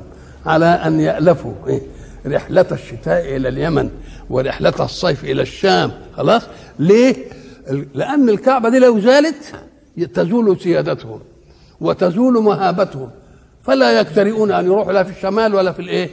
[0.46, 1.82] على أن يألفوا إيه؟
[2.26, 3.90] رحلة الشتاء إلى اليمن
[4.30, 5.92] ورحلة الصيف إلى الشام.
[6.18, 6.42] خلاص؟
[6.80, 7.16] ليه؟
[7.94, 9.56] لأن الكعبة دي لو زالت
[10.14, 11.20] تزول سيادتهم
[11.82, 13.10] وتزول مهابتهم.
[13.64, 16.10] فلا يجترئون أن يروحوا لا في الشمال ولا في الإيه؟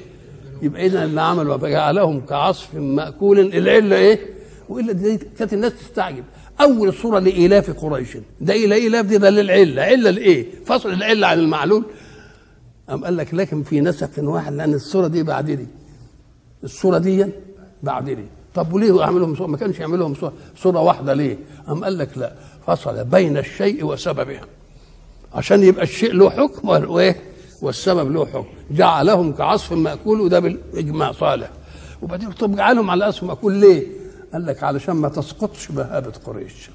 [0.62, 4.20] يبقى اذا اللي عملوا فجعلهم كعصف مأكول العلة إيه؟
[4.68, 6.24] وإلا دي كانت الناس تستعجب.
[6.60, 8.16] أول صورة لإيلاف قريش.
[8.40, 9.82] ده إلى إيلاف دي ده للعلة.
[9.82, 11.84] علة لإيه؟ فصل العلة عن المعلول.
[12.90, 15.66] أم قال لك لكن في نسق واحد لأن الصورة دي بعد دي.
[16.64, 17.26] الصورة دي
[17.82, 18.24] بعد دي.
[18.54, 21.36] طب وليه عملهم صورة؟ ما كانش يعملهم صورة, صورة واحدة ليه؟
[21.68, 22.32] أم قال لك لا.
[22.66, 24.40] فصل بين الشيء وسببه
[25.34, 27.16] عشان يبقى الشيء له حكم وإيه؟
[27.62, 31.51] والسبب له حكم جعلهم كعصف مأكول وده بالإجماع صالح.
[32.03, 33.87] وبعدين طب جعلهم على عصف مأكول ليه؟
[34.33, 36.70] قال لك علشان ما تسقطش مهابة قريش.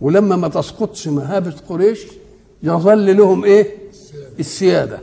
[0.00, 2.00] ولما ما تسقطش مهابة قريش
[2.62, 3.66] يظل لهم إيه؟
[4.38, 4.98] السيادة.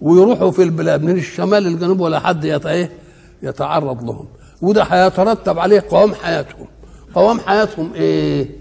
[0.00, 2.90] ويروحوا في البلاد من الشمال للجنوب ولا حد يت إيه؟
[3.42, 4.26] يتعرض لهم.
[4.62, 6.66] وده هيترتب عليه قوام حياتهم.
[7.14, 8.59] قوام حياتهم إيه؟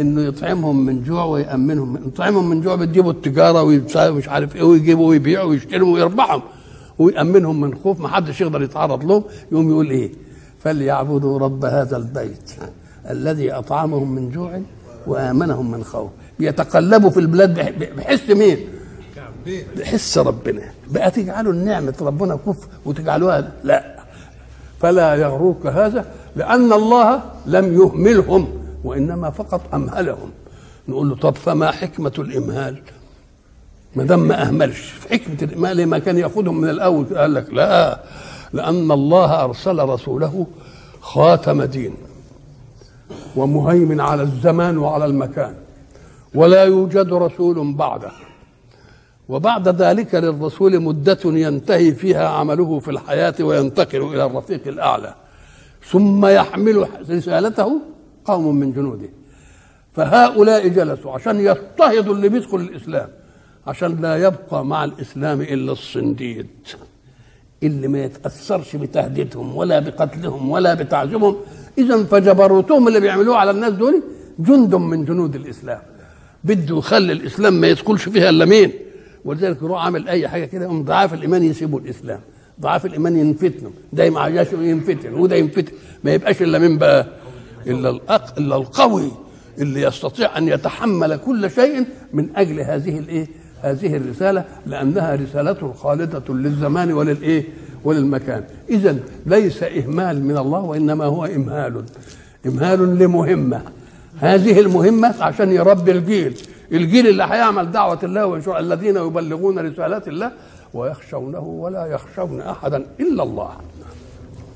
[0.00, 5.08] إنه يطعمهم من جوع ويأمنهم من يطعمهم من جوع بتجيبوا التجارة ومش عارف إيه ويجيبوا
[5.08, 6.42] ويبيعوا ويشتروا ويربحهم.
[6.98, 10.12] ويأمنهم من خوف ما حدش يقدر يتعرض لهم يقوم يقول إيه؟
[10.64, 12.52] فليعبدوا رب هذا البيت
[13.10, 14.60] الذي أطعمهم من جوع
[15.06, 16.10] وآمنهم من خوف.
[16.38, 18.58] بيتقلبوا في البلاد بحس مين؟
[19.76, 20.62] بحس ربنا.
[20.90, 23.96] بقى تجعلوا النعمة ربنا كفر وتجعلوها لا.
[24.80, 28.61] فلا يغروك هذا لأن الله لم يهملهم.
[28.84, 30.30] وإنما فقط أمهلهم.
[30.88, 32.82] نقول له طب فما حكمة الإمهال؟
[33.96, 34.92] ما دام ما أهملش.
[35.10, 37.04] حكمة الإمهال ما كان يأخذهم من الأول.
[37.04, 38.00] قال لك لا
[38.52, 40.46] لأن الله أرسل رسوله
[41.00, 41.94] خاتم دين
[43.36, 45.54] ومهيمن على الزمان وعلى المكان
[46.34, 48.10] ولا يوجد رسول بعده.
[49.28, 55.14] وبعد ذلك للرسول مدة ينتهي فيها عمله في الحياة وينتقل إلى الرفيق الأعلى.
[55.90, 57.80] ثم يحمل رسالته
[58.24, 59.08] قوم من جنوده.
[59.94, 63.08] فهؤلاء جلسوا عشان يضطهدوا اللي بيدخل الإسلام
[63.66, 66.46] عشان لا يبقى مع الإسلام إلا الصنديد.
[67.62, 71.36] اللي ما يتأثرش بتهديدهم ولا بقتلهم ولا بتعذيبهم.
[71.78, 74.02] إذا فجبروتهم اللي بيعملوه على الناس دول
[74.38, 75.80] جند من جنود الإسلام.
[76.44, 78.72] بده يخلي الإسلام ما يدخلش فيها إلا مين؟
[79.24, 82.20] ولذلك يروح عامل أي حاجة كده يقوم ضعاف الإيمان يسيبوا الإسلام.
[82.60, 83.70] ضعاف الإيمان ينفتنوا.
[83.92, 85.72] ده ما ينفتن وده ينفتن.
[86.04, 87.06] ما يبقاش إلا مين بقى؟
[87.66, 88.38] إلا الأق...
[88.38, 89.10] إلا القوي
[89.58, 93.26] اللي يستطيع أن يتحمل كل شيء من أجل هذه الإيه؟
[93.62, 97.44] هذه الرسالة لأنها رساله خالدة للزمان وللإيه؟
[97.84, 98.44] وللمكان.
[98.70, 101.84] اذا ليس إهمال من الله وإنما هو إمهال.
[102.46, 103.62] إمهال لمهمة.
[104.18, 106.36] هذه المهمة عشان يربي الجيل.
[106.72, 110.32] الجيل اللي هيعمل دعوة الله وينشر الذين يبلغون رسالات الله
[110.74, 113.50] ويخشونه ولا يخشون أحدا إلا الله.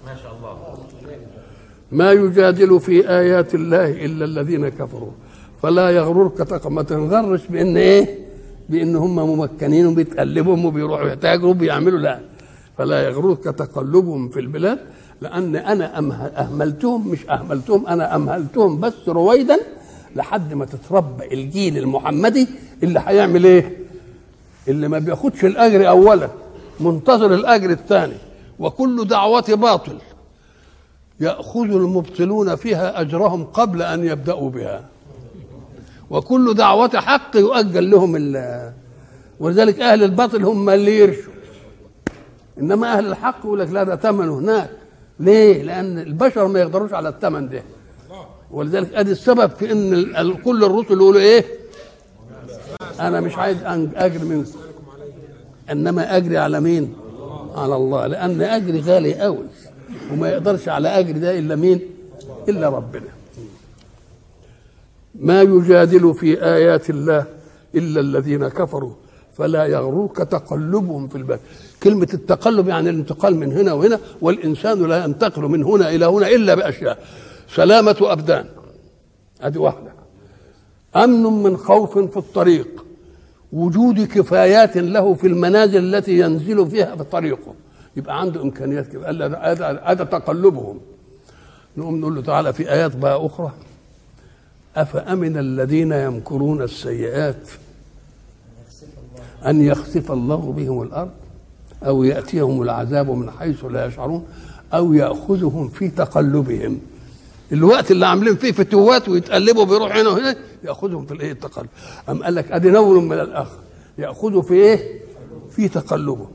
[0.06, 0.78] ما شاء الله.
[1.92, 5.10] ما يجادل في آيات الله إلا الذين كفروا.
[5.62, 8.18] فلا يغررك ما تنغرش بإن إيه؟
[8.68, 11.98] بإن هم ممكنين وبيتقلبهم وبيروحوا يحتاجوا وبيعملوا.
[11.98, 12.20] لا.
[12.78, 14.78] فلا يغررك تقلبهم في البلاد.
[15.20, 19.58] لأن أنا أمه- أهملتهم مش أهملتهم أنا أمهلتهم بس رويدا
[20.16, 22.46] لحد ما تتربى الجيل المحمدي
[22.82, 23.76] اللي هيعمل إيه؟
[24.68, 26.28] اللي ما بياخدش الأجر اولا
[26.80, 28.12] منتظر الأجر الثاني.
[28.58, 29.96] وكل دعوة باطل.
[31.20, 34.84] يأخذ المبطلون فيها أجرهم قبل أن يبدأوا بها.
[36.10, 38.72] وكل دعوة حق يؤجل لهم ال-
[39.40, 41.32] ولذلك أهل الباطل هم اللي يرشوا
[42.58, 44.70] إنما أهل الحق يقول لك لا ده ثمنه هناك.
[45.20, 47.62] ليه؟ لأن البشر ما يقدروش على الثمن ده.
[48.50, 51.44] ولذلك أدي السبب في ال- كل الرسل يقولوا إيه؟
[53.00, 53.56] أنا مش عايز
[53.96, 54.50] أجر منكم
[55.70, 56.94] إنما أجري على مين؟
[57.56, 58.06] على الله.
[58.06, 59.38] لأن أجري غالي قوي
[60.12, 61.80] وما يقدرش على أجر ده إلا مين؟
[62.48, 63.08] إلا ربنا.
[65.14, 67.24] ما يجادل في آيات الله
[67.74, 68.92] إلا الذين كفروا
[69.38, 71.40] فلا يغررك تقلبهم في البلد
[71.82, 76.54] كلمة التقلب يعني الانتقال من هنا وهنا والإنسان لا ينتقل من هنا إلى هنا إلا
[76.54, 76.98] بأشياء.
[77.54, 78.44] سلامة أبدان.
[79.40, 79.92] هذه واحدة.
[80.96, 82.84] أمن من خوف في الطريق.
[83.52, 87.54] وجود كفايات له في المنازل التي ينزل فيها في طريقه.
[87.96, 89.22] يبقى عنده إمكانيات كده قال
[89.84, 90.80] هذا تقلبهم.
[91.76, 93.52] نقوم نقول له تعالى في آيات بقى أخرى.
[94.76, 97.48] أفأمن الذين يمكرون السيئات
[99.46, 101.10] أن يخسف الله بهم الأرض
[101.86, 104.26] أو يأتيهم العذاب من حيث لا يشعرون
[104.74, 106.80] أو يأخذهم في تقلبهم؟
[107.52, 111.68] الوقت اللي عاملين فيه فتوات ويتقلبوا بيروح هنا وهنا يأخذهم في الإيه؟ التقلب.
[112.08, 113.58] أم قال لك ادي نور من الآخر.
[113.98, 115.00] يأخذوا في إيه؟
[115.50, 116.26] في تقلبه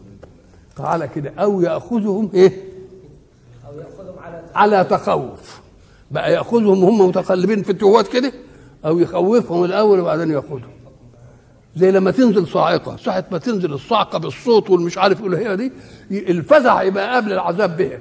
[0.81, 2.51] تعالى كده أو يأخذهم إيه؟
[3.67, 5.61] أو ياخذهم على على تخوف.
[6.11, 8.33] بقى يأخذهم هم متقلبين في التوات كده
[8.85, 10.71] أو يخوفهم الأول وبعدين يأخذهم.
[11.75, 15.71] زي لما تنزل صاعقة ساعه ما تنزل الصعقه بالصوت والمش عارف إيه هي دي
[16.11, 17.99] الفزع يبقى قبل العذاب بها.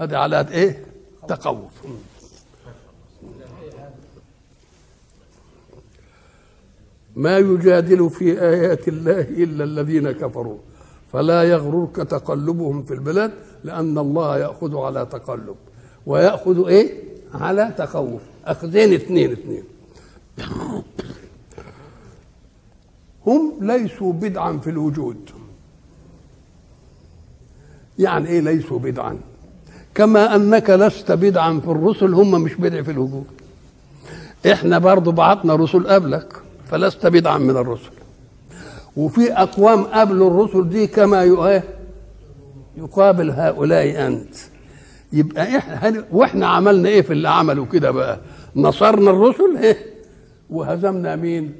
[0.00, 0.84] ادي على إيه؟
[1.28, 1.70] تخوف.
[7.16, 10.58] ما يجادل في آيات الله إلا الذين كفروا.
[11.12, 13.32] فلا يغررك تقلبهم في البلاد
[13.64, 15.56] لأن الله يأخذ على تقلب.
[16.06, 17.02] ويأخذ إيه؟
[17.34, 18.20] على تخوف.
[18.44, 19.62] أخذين اثنين اثنين.
[23.26, 25.30] هم ليسوا بدعا في الوجود.
[27.98, 29.18] يعني إيه ليسوا بدعا؟
[29.94, 33.26] كما أنك لست بدعا في الرسل هم مش بدع في الوجود.
[34.52, 38.01] إحنا برضو بعتنا رسل قبلك فلست بدعا من الرسل.
[38.96, 41.62] وفي أقوام قبل الرسل دي كما يؤه
[42.76, 44.34] يقابل هؤلاء أنت.
[45.12, 48.20] يبقى إحنا هن- وإحنا عملنا إيه في اللي عملوا كده بقى؟
[48.56, 49.76] نصرنا الرسل؟ إيه؟
[50.50, 51.52] وهزمنا مين؟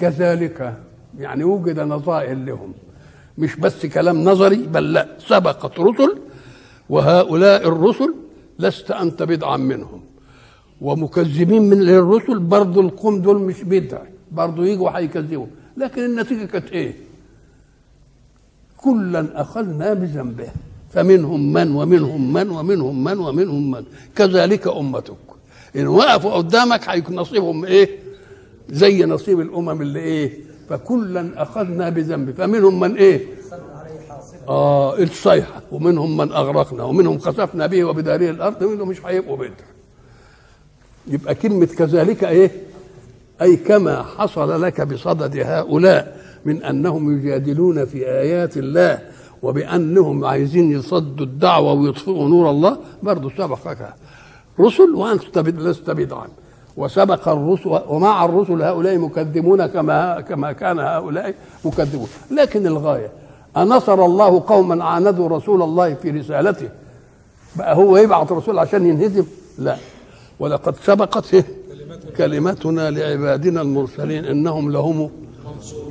[0.00, 0.74] كذلك
[1.18, 2.72] يعني وجد نظائر لهم.
[3.38, 6.18] مش بس كلام نظري بل لا سبقت رسل
[6.90, 8.14] وهؤلاء الرسل
[8.58, 10.00] لست أنت بدعا منهم.
[10.80, 13.98] ومكذبين من الرسل برضو القوم دول مش بدع
[14.32, 16.94] برضو يجوا هيكذبوا لكن النتيجة كانت إيه؟
[18.76, 20.48] كلا أخذنا بذنبه.
[20.94, 23.84] فمنهم من ومنهم من ومنهم من ومنهم من.
[24.16, 25.14] كذلك أمتك.
[25.76, 27.98] إن وقفوا قدامك هيكون نصيبهم إيه؟
[28.70, 33.26] زي نصيب الأمم اللي إيه؟ فكلا أخذنا بذنبه فمنهم من إيه؟
[34.48, 35.62] آه الصيحة.
[35.72, 36.84] ومنهم من أغرقنا.
[36.84, 38.62] ومنهم خسفنا به وبداره الأرض.
[38.62, 39.50] ومنهم مش هيبقوا بدع
[41.06, 42.50] يبقى كلمة كذلك إيه؟
[43.42, 48.98] أي كما حصل لك بصدد هؤلاء من أنهم يجادلون في آيات الله
[49.42, 53.94] وبأنهم عايزين يصدوا الدعوة ويطفئوا نور الله برضه سبقك.
[54.60, 56.26] رسل وأنت بد- لست بدعا.
[56.76, 62.08] وسبق الرسل ومع الرسل هؤلاء مكذبون كما كما كان هؤلاء مكذبون.
[62.30, 63.10] لكن الغاية
[63.56, 66.68] أنصر الله قوما عاندوا رسول الله في رسالته.
[67.56, 69.24] بقى هو يبعث رسول عشان ينهزم؟
[69.58, 69.76] لا.
[70.40, 71.44] ولقد سبقت؟
[72.16, 75.10] كلمتنا لعبادنا المرسلين إنهم لهم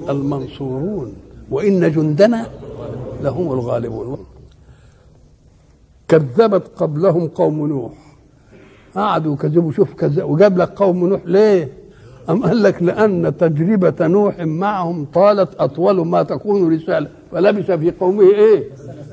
[0.09, 1.13] المنصورون
[1.51, 2.47] وإن جندنا
[3.23, 4.25] لهم الغالبون
[6.07, 7.91] كذبت قبلهم قوم نوح
[8.95, 11.69] قعدوا كذبوا شوف كذب وجاب لك قوم نوح ليه؟
[12.29, 18.21] أم قال لك لأن تجربة نوح معهم طالت أطول ما تكون رسالة فلبث في قومه
[18.21, 18.63] إيه؟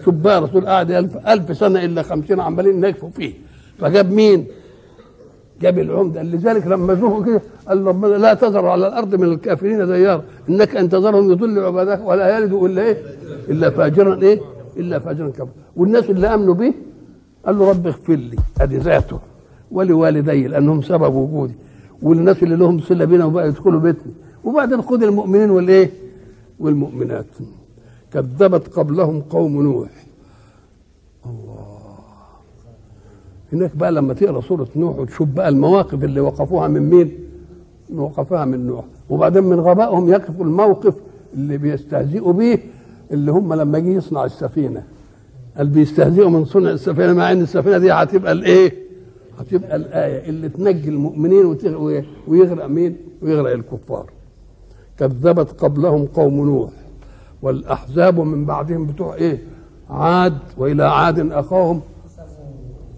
[0.05, 3.33] شوف بقى الرسول قعد ألف, ألف سنة إلا خمسين عمالين يكفوا فيه
[3.79, 4.47] فجاب مين؟
[5.63, 6.23] جاب العمدة.
[6.23, 10.23] لذلك لما زوه كده قال ربنا لا تذر على الأرض من الكافرين ديار.
[10.49, 13.03] إنك أن تذرهم يضل عبادك ولا يلدوا إلا إيه؟
[13.49, 14.41] إلا فاجرا إيه؟
[14.77, 16.75] إلا فاجرا كفر والناس اللي آمنوا به
[17.47, 19.19] قال له رب اغفر لي ادي ذاته
[19.71, 21.55] ولوالدي لأنهم سبب وجودي.
[22.03, 24.13] والناس اللي لهم صلة بينا وبقى يدخلوا بيتنا
[24.45, 25.91] وبعدين خد المؤمنين والايه
[26.61, 27.27] والمؤمنات.
[28.13, 29.89] كذبت قبلهم قوم نوح.
[31.27, 31.68] الله.
[33.53, 37.13] هناك بقى لما تقرأ سورة نوح وتشوف بقى المواقف اللي وقفوها من مين
[37.95, 40.95] وقفوها من نوح وبعدين من غبائهم يقفوا الموقف
[41.35, 42.59] اللي بيستهزئوا به
[43.11, 44.83] اللي هم لما جه يصنع السفينة
[45.57, 48.73] قال بيستهزئوا من صنع السفينة مع إن السفينة دي هتبقى الإيه؟
[49.39, 51.47] هتبقى الآية اللي تنجي المؤمنين
[52.29, 54.11] ويغرق مين؟ ويغرق الكفار.
[54.99, 56.71] كذبت قبلهم قوم نوح
[57.43, 59.39] والأحزاب من بعدهم بتوع إيه؟
[59.91, 61.81] عاد وإلى عاد أخاهم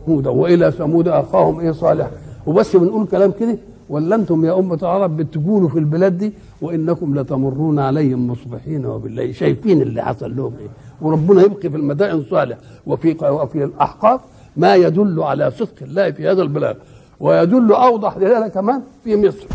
[0.08, 2.10] هودا والى ثمود أخاهم إيه صالح؟
[2.46, 3.58] وبس بنقول كلام كده؟
[3.88, 6.32] ولا أنتم يا أمة العرب بتجولوا في البلاد دي
[6.62, 10.68] وإنكم لتمرون عليهم مصبحين وبالليل شايفين اللي حصل لهم إيه؟
[11.02, 14.20] وربنا يبقي في المدائن صالح وفي وفي الأحقاف
[14.56, 16.76] ما يدل على صدق الله في هذا البلاد.
[17.20, 19.46] ويدل أوضح لذلك كمان في مصر.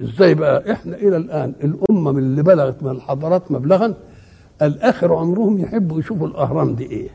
[0.00, 3.94] إزاي بقى؟ إحنا إلى الآن الامم اللي بلغت من الحضارات مبلغا
[4.62, 7.08] الآخر عمرهم يحبوا يشوفوا الأهرام دي إيه؟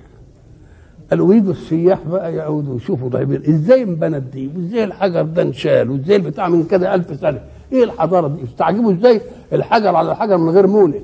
[1.10, 3.56] قالوا يجوا السياح بقى يعودوا يشوفوا طيبين.
[3.56, 7.40] إزاي انبنت دي وازاي الحجر ده انشال؟ وإزاي البتاع من كده ألف سنة؟
[7.72, 9.22] إيه الحضارة دي؟ استعجبوا إزاي
[9.54, 11.00] الحجر على الحجر من غير مونه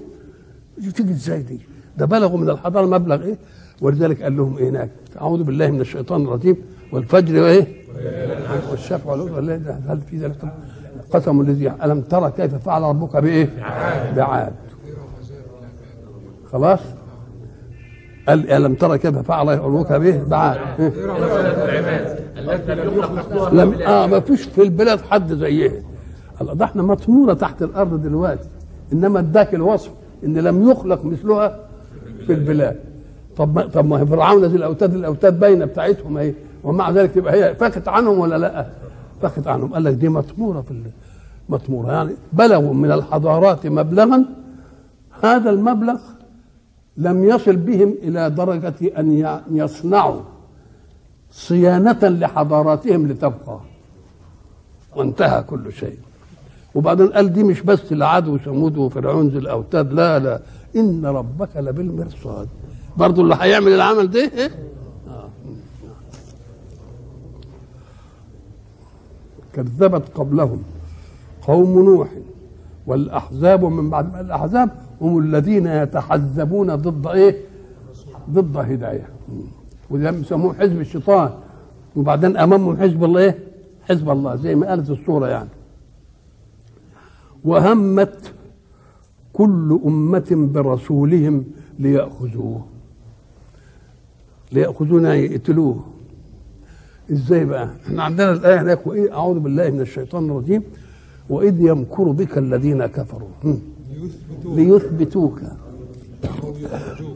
[0.95, 1.59] تيجي إزاي دي؟
[1.97, 3.37] ده بلغوا من الحضارة مبلغ إيه؟
[3.81, 4.89] ولذلك قال لهم إيه هناك؟
[5.21, 6.55] أعوذ بالله من الشيطان الرجيم
[6.91, 7.67] والفجر وإيه؟
[8.71, 9.39] والشفع والوتر
[9.87, 10.35] هل في ذلك؟
[11.11, 13.49] قسم الذي ألم ترى كيف فعل ربك بإيه؟
[14.15, 14.53] بعاد.
[16.51, 16.79] خلاص؟
[18.27, 20.21] قال ألم ترى كيف فعل ربك به؟
[22.37, 22.75] التي
[23.51, 25.73] لم آه ما فيش في البلاد حد زيها
[26.41, 28.49] الله ده إحنا مطمورة تحت الأرض دلوقتي.
[28.93, 29.91] إنما إداك الوصف
[30.23, 31.59] إن لم يخلق مثلها
[32.27, 32.75] في البلاد.
[33.37, 36.33] طب ما طب ما فرعون ذي الأوتاد الأوتاد باينة بتاعتهم اهي
[36.63, 38.65] ومع ذلك يبقى هي فاكت عنهم ولا لأ؟
[39.21, 39.73] فاكت عنهم.
[39.73, 40.81] قال لك دي مطمورة في
[41.49, 41.91] مطمورة.
[41.91, 44.25] يعني بلغوا من الحضارات مبلغا.
[45.23, 45.97] هذا المبلغ
[46.97, 50.21] لم يصل بهم إلى درجة أن ي- يصنعوا
[51.31, 53.59] صيانة لحضاراتهم لتبقى
[54.95, 55.97] وانتهى كل شيء
[56.75, 60.41] وبعدين قال دي مش بس لعاد وثمود وفرعون ذي الأوتاد لا لا
[60.75, 62.47] إن ربك لبالمرصاد
[62.97, 64.51] برضه اللي هيعمل العمل ده إيه؟
[65.07, 65.29] آه.
[69.53, 70.63] كذبت قبلهم
[71.41, 72.07] قوم نوح
[72.87, 74.69] والأحزاب من بعد الأحزاب
[75.03, 77.37] هم الذين يتحزبون ضد إيه؟
[78.29, 79.09] ضد هداية.
[79.89, 81.29] وده بيسموه حزب الشيطان.
[81.95, 83.37] وبعدين امامهم حزب الله إيه؟
[83.89, 85.49] حزب الله زي ما قالت الصورة يعني.
[87.43, 88.33] وهمت
[89.33, 91.43] كل أمة برسولهم
[91.79, 92.65] ليأخذوه.
[94.51, 95.83] ليأخذونا يقتلوه.
[97.11, 100.63] إزاي بقى؟ إحنا عندنا الآية هناك وإيه؟ أعوذ بالله من الشيطان الرجيم.
[101.29, 103.29] وإذ يمكر بك الذين كفروا.
[104.45, 105.41] ليثبتوك.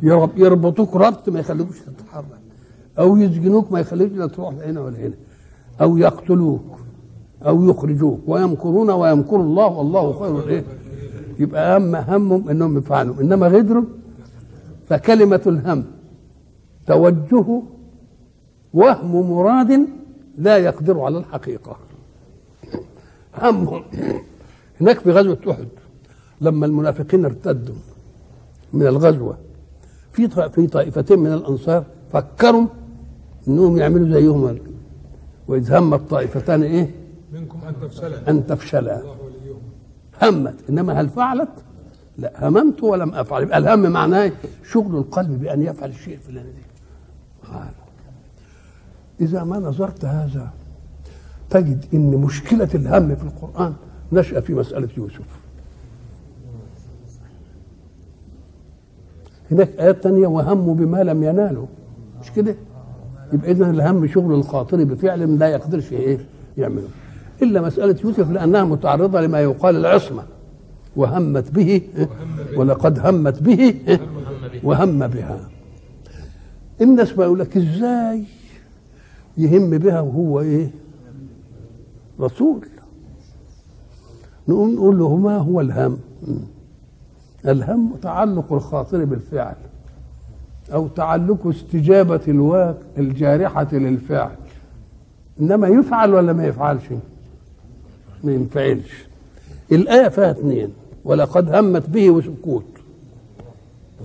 [0.04, 2.26] يرب- يربطوك ربط ما يخليكوش تتحرك.
[3.00, 5.14] أو يسجنوك ما يخليكش لا تروح هنا ولا هنا.
[5.82, 6.78] أو يقتلوك.
[7.46, 8.20] أو يخرجوك.
[8.28, 10.40] ويمكرون ويمكر الله والله خير.
[10.44, 10.64] الإيه؟
[11.40, 13.22] يبقى أهم همهم إنهم يفعلوا.
[13.22, 13.84] إنما غدروا
[14.90, 15.84] فكلمة الهم
[16.88, 17.62] توجه
[18.74, 19.88] وهم مراد
[20.38, 21.78] لا يقدر على الحقيقة.
[23.42, 23.84] همهم.
[24.82, 25.68] هناك في غزوة أحد.
[26.42, 27.76] لما المنافقين ارتدوا
[28.74, 29.38] من الغزوة
[30.12, 31.84] في في طائفتين من الأنصار
[32.14, 32.68] فكروا
[33.48, 34.58] إنهم يعملوا زيهم.
[35.48, 36.92] وإذ همت طائفتان إيه؟
[37.34, 38.30] منكم أن تفشلا.
[38.30, 39.02] أن تفشلا.
[40.22, 40.56] همت.
[40.70, 41.50] إنما هل فعلت؟
[42.18, 42.48] لا.
[42.50, 43.44] هممت ولم أفعل.
[43.44, 44.32] يبقى الهم معناه؟
[44.72, 46.68] شغل القلب بأن يفعل الشيء الفلاني دي
[49.22, 50.50] إذا ما نظرت هذا
[51.50, 53.74] تجد إن مشكلة الهم في القرآن
[54.12, 55.40] نشأ في مسألة يوسف.
[59.52, 61.66] هناك آيات تانية وهموا بما لم ينالوا
[62.22, 62.56] مش كده؟
[63.34, 66.18] يبقى اذا الهم شغل الخاطر بفعل لا يقدرش إيه؟
[66.58, 66.88] يعمله.
[67.42, 70.24] إلا مسألة يوسف لأنها متعرضة لما يقال العصمة.
[70.96, 71.82] وهمت به
[72.58, 73.76] ولقد همت به
[74.64, 75.40] وهم بها.
[76.82, 78.24] الناس بقى يقول لك إزاي
[79.38, 80.72] يهم بها وهو إيه؟
[82.20, 82.66] رسول.
[84.48, 85.98] نقوم نقول له ما هو الهم.
[87.46, 89.56] الهم تعلق الخاطر بالفعل
[90.74, 94.36] أو تعلق استجابة الواقع الجارحة للفعل.
[95.42, 96.84] إنما يفعل ولا ما يفعلش؟
[98.24, 99.06] ما ينفعلش.
[99.72, 100.74] الآية فيها اثنين.
[101.06, 102.66] ولقد همت به وسكوت.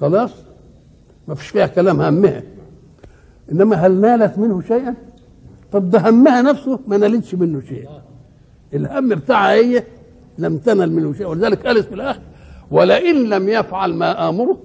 [0.00, 0.30] خلاص؟
[1.28, 2.42] ما فيش فيها كلام همها.
[3.52, 4.94] إنما هل نالت منه شيئا؟
[5.72, 7.88] طب ده همها نفسه؟ ما نالتش منه شيء.
[8.74, 9.84] الهم بتاعها هي
[10.38, 11.26] لم تنل منه شيء.
[11.26, 12.20] ولذلك قالت في الآخر
[12.72, 14.56] ولئن لم يفعل ما آمره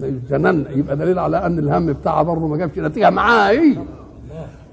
[0.00, 3.76] ليسجنن يبقى دليل على أن الهم بتاعها برضه ما جابش نتيجة معاها هي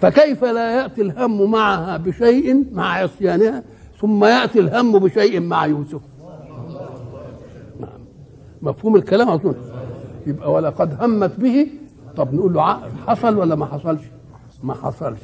[0.01, 3.63] فكيف لا يأتي الهم معها بشيء مع عصيانها
[4.01, 6.01] ثم يأتي الهم بشيء مع يوسف؟
[7.80, 7.89] نعم.
[8.61, 9.55] مفهوم الكلام اظن
[10.28, 11.67] يبقى ولقد همت به.
[12.17, 14.01] طب نقول له ع- حصل ولا ما حصلش؟
[14.63, 15.19] ما حصلش.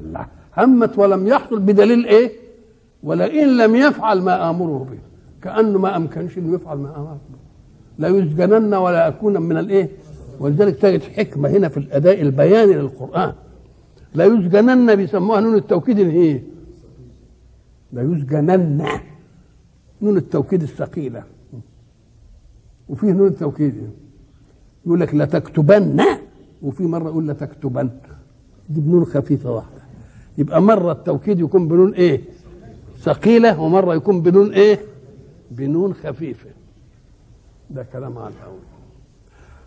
[0.00, 0.26] الله.
[0.58, 2.32] همت ولم يحصل بدليل إيه؟
[3.02, 4.98] ولئن لم يفعل ما آمره به.
[5.42, 7.18] كأنه ما أمكنش إنه يفعل ما به
[7.98, 9.88] لا يسجنن ولا أكون من الإيه؟
[10.40, 13.32] ولذلك تجد حكمة هنا في الأداء البياني للقرآن.
[14.14, 16.42] لا يسجنن بيسموها نون التوكيد الايه
[17.92, 18.86] لا يسجنن.
[20.02, 21.22] نون التوكيد الثقيلة.
[22.88, 23.74] وفيه نون التوكيد.
[24.86, 26.00] يقول لك لا تكتبن.
[26.62, 27.90] وفي مرة يقول لا تكتبن.
[28.68, 29.82] دي بنون خفيفة واحدة.
[30.38, 32.20] يبقى مرة التوكيد يكون بنون إيه؟
[32.98, 34.91] ثقيلة ومرة يكون بنون إيه؟
[35.56, 36.50] بنون خفيفة.
[37.70, 38.58] ده كلام على الأول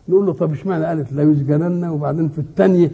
[0.09, 2.91] نقول له طب اشمعنى قالت لا يسجنن؟ وبعدين في الثانية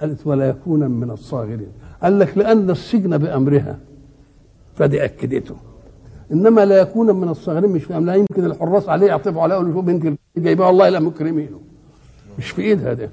[0.00, 1.72] قالت ولا يكون من الصاغرين.
[2.02, 3.78] قال لك لأن السجن بأمرها.
[4.76, 5.56] فدي أكدته.
[6.32, 8.06] إنما لا يكون من الصاغرين مش فاهم.
[8.06, 11.60] لا يمكن الحراس عليه يعطفوا عليه يقولوا شوف انت جايبها والله لا مكرمينه.
[12.38, 13.10] مش في ايدها ده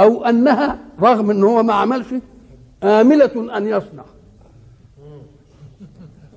[0.00, 2.14] أو أنها رغم إن هو ما عملش
[2.82, 4.04] آملة أن يصنع.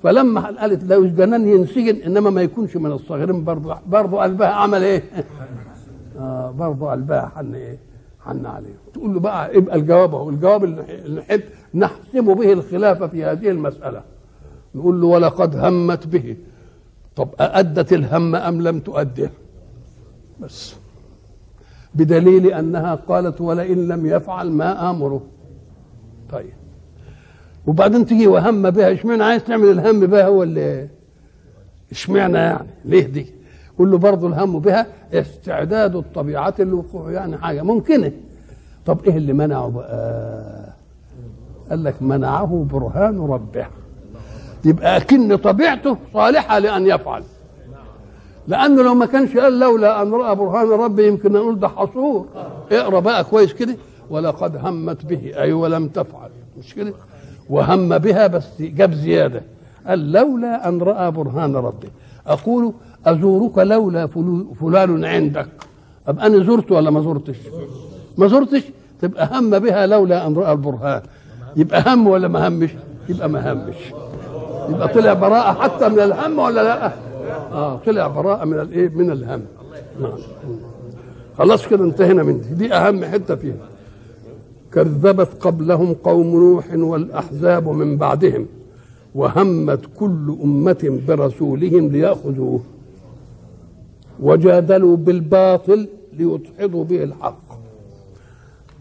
[0.04, 5.04] فلما قالت لا يسجنن ينسجن إنما ما يكونش من الصاغرين برضه برضه قلبها عمل إيه؟
[6.20, 7.78] آه برضه قلبها حن إيه؟
[8.20, 8.76] حن عليه.
[8.94, 10.30] تقول له بقى يبقى الجواب أهو.
[10.30, 10.82] الجواب اللي
[11.16, 11.42] نحب
[11.74, 14.02] نحسم به الخلاف في هذه المسألة.
[14.76, 16.38] نقول له ولقد همت به.
[17.16, 19.30] طب أأدت الهم أم لم تؤده؟
[20.40, 20.76] بس.
[21.96, 25.22] بدليل أنها قالت ولئن لم يفعل ما آمره.
[26.32, 26.63] طيب.
[27.68, 30.88] وبعدين تيجي وهم بها اشمعنى عايز تعمل الهم بها هو اللي
[31.92, 33.26] اشمعنى يعني؟ ليه دي؟
[33.80, 38.12] قول له برضه الهم بها استعداد الطبيعة للوقوع يعني حاجة ممكنة.
[38.86, 40.74] طب إيه اللي منعه بقى؟
[41.70, 43.68] قال لك منعه برهان ربه.
[44.66, 47.24] يبقى أكن طبيعته صالحة لأن يفعل.
[48.48, 52.26] لأنه لو ما كانش قال لولا أن رأى برهان ربي يمكن نقول ده حصور
[52.72, 53.76] اقرأ بقى كويس كده.
[54.10, 56.30] ولقد همت به أي ولم تفعل.
[56.60, 56.94] مش كده؟
[57.50, 59.42] وهم بها بس جاب زيادة
[59.88, 61.88] قال لولا أن رأى برهان ربي
[62.28, 62.74] أقول
[63.06, 64.08] أزورك لولا
[64.62, 65.48] فلان عندك
[66.08, 67.38] ابقى أنا زرت ولا ما زرتش
[68.18, 68.64] ما زرتش
[69.02, 71.02] تبقى هم بها لولا أن رأى البرهان
[71.56, 72.70] يبقى هم ولا ما همش
[73.10, 73.76] يبقى ما همش
[74.70, 76.92] يبقى طلع براءة حتى من الهم ولا لا؟
[77.52, 79.42] آه طلع براءة من الايه؟ من الهم.
[80.02, 80.12] نعم.
[81.38, 83.56] خلاص كده انتهينا من دي، دي أهم حتة فيها.
[84.74, 88.46] كذبت قبلهم قوم نوح والأحزاب من بعدهم
[89.16, 92.62] وهمت كل أمة برسولهم ليأخذوه
[94.20, 97.44] وجادلوا بالباطل ليدحضوا به الحق.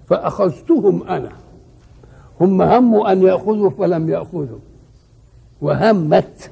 [0.06, 1.32] فأخذتهم أنا
[2.40, 4.58] هم هموا أن يأخذوا فلم يأخذوا
[5.60, 6.50] وهمت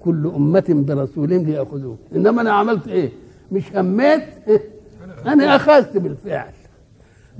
[0.00, 1.96] كل أمة برسولهم ليأخذوه.
[2.14, 3.10] إنما أنا عملت إيه؟
[3.52, 4.62] مش هميت؟ إيه؟
[5.26, 6.52] أنا أخذت بالفعل.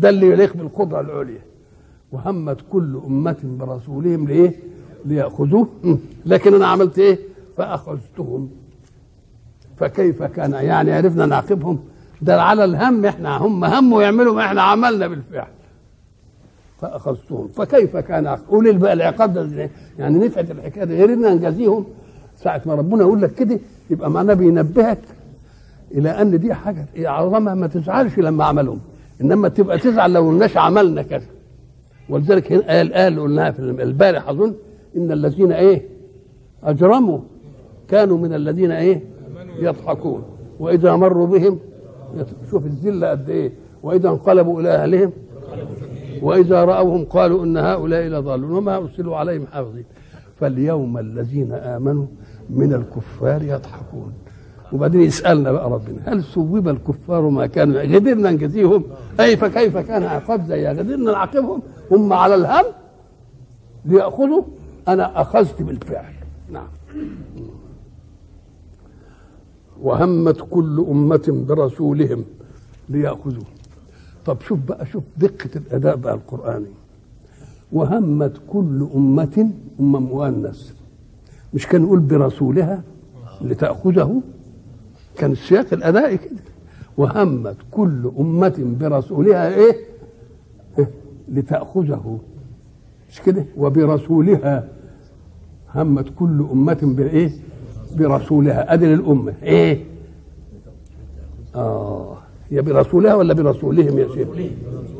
[0.01, 1.41] ده اللي يليق بالقدرة العليا.
[2.13, 4.53] وهمت كل أمة برسولهم لإيه؟
[5.05, 5.69] ليأخذوه.
[6.27, 7.19] لكن أنا عملت إيه؟
[7.57, 8.51] فأخذتهم.
[9.77, 11.79] فكيف كان؟ يعني عرفنا نعاقبهم.
[12.23, 15.49] ده على الهم إحنا هم هموا يعملوا ما إحنا عملنا بالفعل.
[16.81, 17.49] فأخذتهم.
[17.49, 20.95] فكيف كان؟ قول بقى العقاب ده؟ يعني نفعت الحكاية دي.
[20.97, 21.85] غير إن نجازيهم
[22.37, 23.59] ساعة ما ربنا يقول لك كده
[23.91, 24.99] يبقى معناه بينبهك
[25.93, 28.81] إلى أن دي حاجة عظمها ما تزعلش لما عملهم.
[29.21, 31.27] إنما تبقى تزعل لو الناس عملنا كذا.
[32.09, 34.55] ولذلك هنا قال قال قلناها في البارح أظن
[34.97, 35.89] إن الذين إيه؟
[36.65, 37.19] أجرموا
[37.89, 39.05] كانوا من الذين إيه؟
[39.59, 40.23] يضحكون.
[40.59, 41.59] وإذا مروا بهم
[42.51, 43.53] شوف الذلة قد إيه؟
[43.83, 45.13] وإذا انقلبوا إلى أهلهم
[46.23, 49.85] وإذا رأوهم قالوا إن هؤلاء لضالون وما أرسلوا عليهم حافظين.
[50.37, 52.07] فاليوم الذين آمنوا
[52.51, 54.13] من الكفار يضحكون.
[54.73, 58.85] وبعدين يسألنا بقى ربنا هل ثوب الكفار ما كانوا قدرنا نجزيهم.
[59.21, 61.63] اي فكيف كان عقاب زي قدرنا نعاقبهم.
[61.91, 62.65] هم على الهم
[63.85, 64.43] ليأخذوا
[64.89, 66.13] أنا أخذت بالفعل.
[66.53, 66.69] نعم.
[69.83, 72.25] وهمت كل أمة برسولهم
[72.89, 73.45] ليأخذوه.
[74.27, 76.71] طب شوف بقى شوف دقة الأداء بقى القرآني.
[77.73, 79.51] وهمت كل أمة
[79.81, 80.73] أمة مؤنث.
[81.55, 82.83] مش كان يقول برسولها
[83.41, 84.23] لتأخذه؟
[85.21, 86.41] كان السياق الأدائي كده.
[86.97, 89.77] وهمت كل أمة برسولها إيه؟
[90.79, 90.91] إيه؟
[91.29, 92.19] لتأخذه.
[93.11, 94.69] مش كده؟ وبرسولها.
[95.75, 97.31] همت كل أمة بإيه
[97.99, 98.75] برسولها.
[98.75, 99.35] أدي للأمة.
[99.43, 99.85] إيه؟
[101.55, 102.17] آه.
[102.51, 104.29] يا برسولها ولا برسولهم يا شيخ؟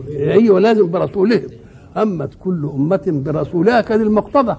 [0.09, 1.49] أيوة لازم برسولهم.
[1.97, 4.57] همت كل أمة برسولها كان المقتضى.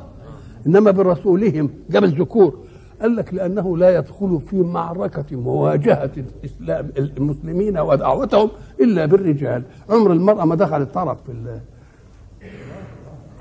[0.68, 2.58] إنما برسولهم جاب الذكور
[3.02, 8.50] قال لك لأنه لا يدخل في معركة مواجهة الإسلام المسلمين ودعوتهم
[8.82, 11.62] إلا بالرجال عمر المرأة ما دخلت طرف في الله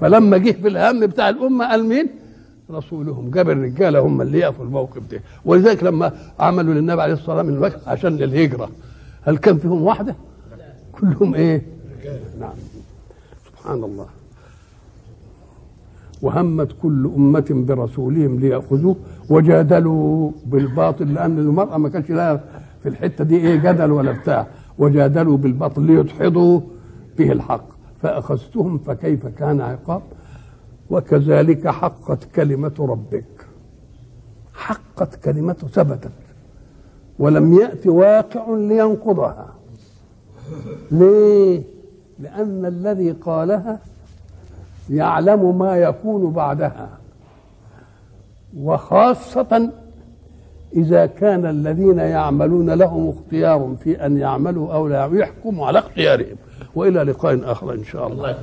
[0.01, 2.09] فلما جه في الهم بتاع الأمة قال مين؟
[2.71, 7.73] رسولهم جاب الرجاله هم اللي يقفوا الموقف ده ولذلك لما عملوا للنبي عليه الصلاة والسلام
[7.87, 8.71] عشان للهجرة
[9.23, 10.15] هل كان فيهم واحدة؟
[10.93, 11.63] كلهم إيه؟
[12.41, 12.53] نعم
[13.47, 14.07] سبحان الله
[16.23, 18.97] وهمت كل أمة برسولهم ليأخذوه
[19.31, 22.45] وجادلوا بالباطل لأن المرأة ما كانش لها
[22.83, 24.47] في الحتة دي إيه جدل ولا بتاع.
[24.79, 26.61] وجادلوا بالباطل ليدحضوا
[27.19, 27.65] به الحق.
[28.03, 30.03] فأخذتهم فكيف كان عقاب؟
[30.91, 33.47] وكذلك حقت كلمة ربك.
[34.55, 36.11] حقت كلمته ثبتت.
[37.19, 39.55] ولم يأت واقع لينقضها.
[40.91, 41.63] ليه؟
[42.19, 43.81] لأن الذي قالها
[44.91, 46.89] يعلم ما يكون بعدها.
[48.57, 49.71] وخاصة
[50.77, 56.37] إذا كان الذين يعملون لهم اختيار في أن يعملوا أو لا يحكموا على اختيارهم.
[56.75, 58.37] وإلى لقاء آخر إن شاء الله.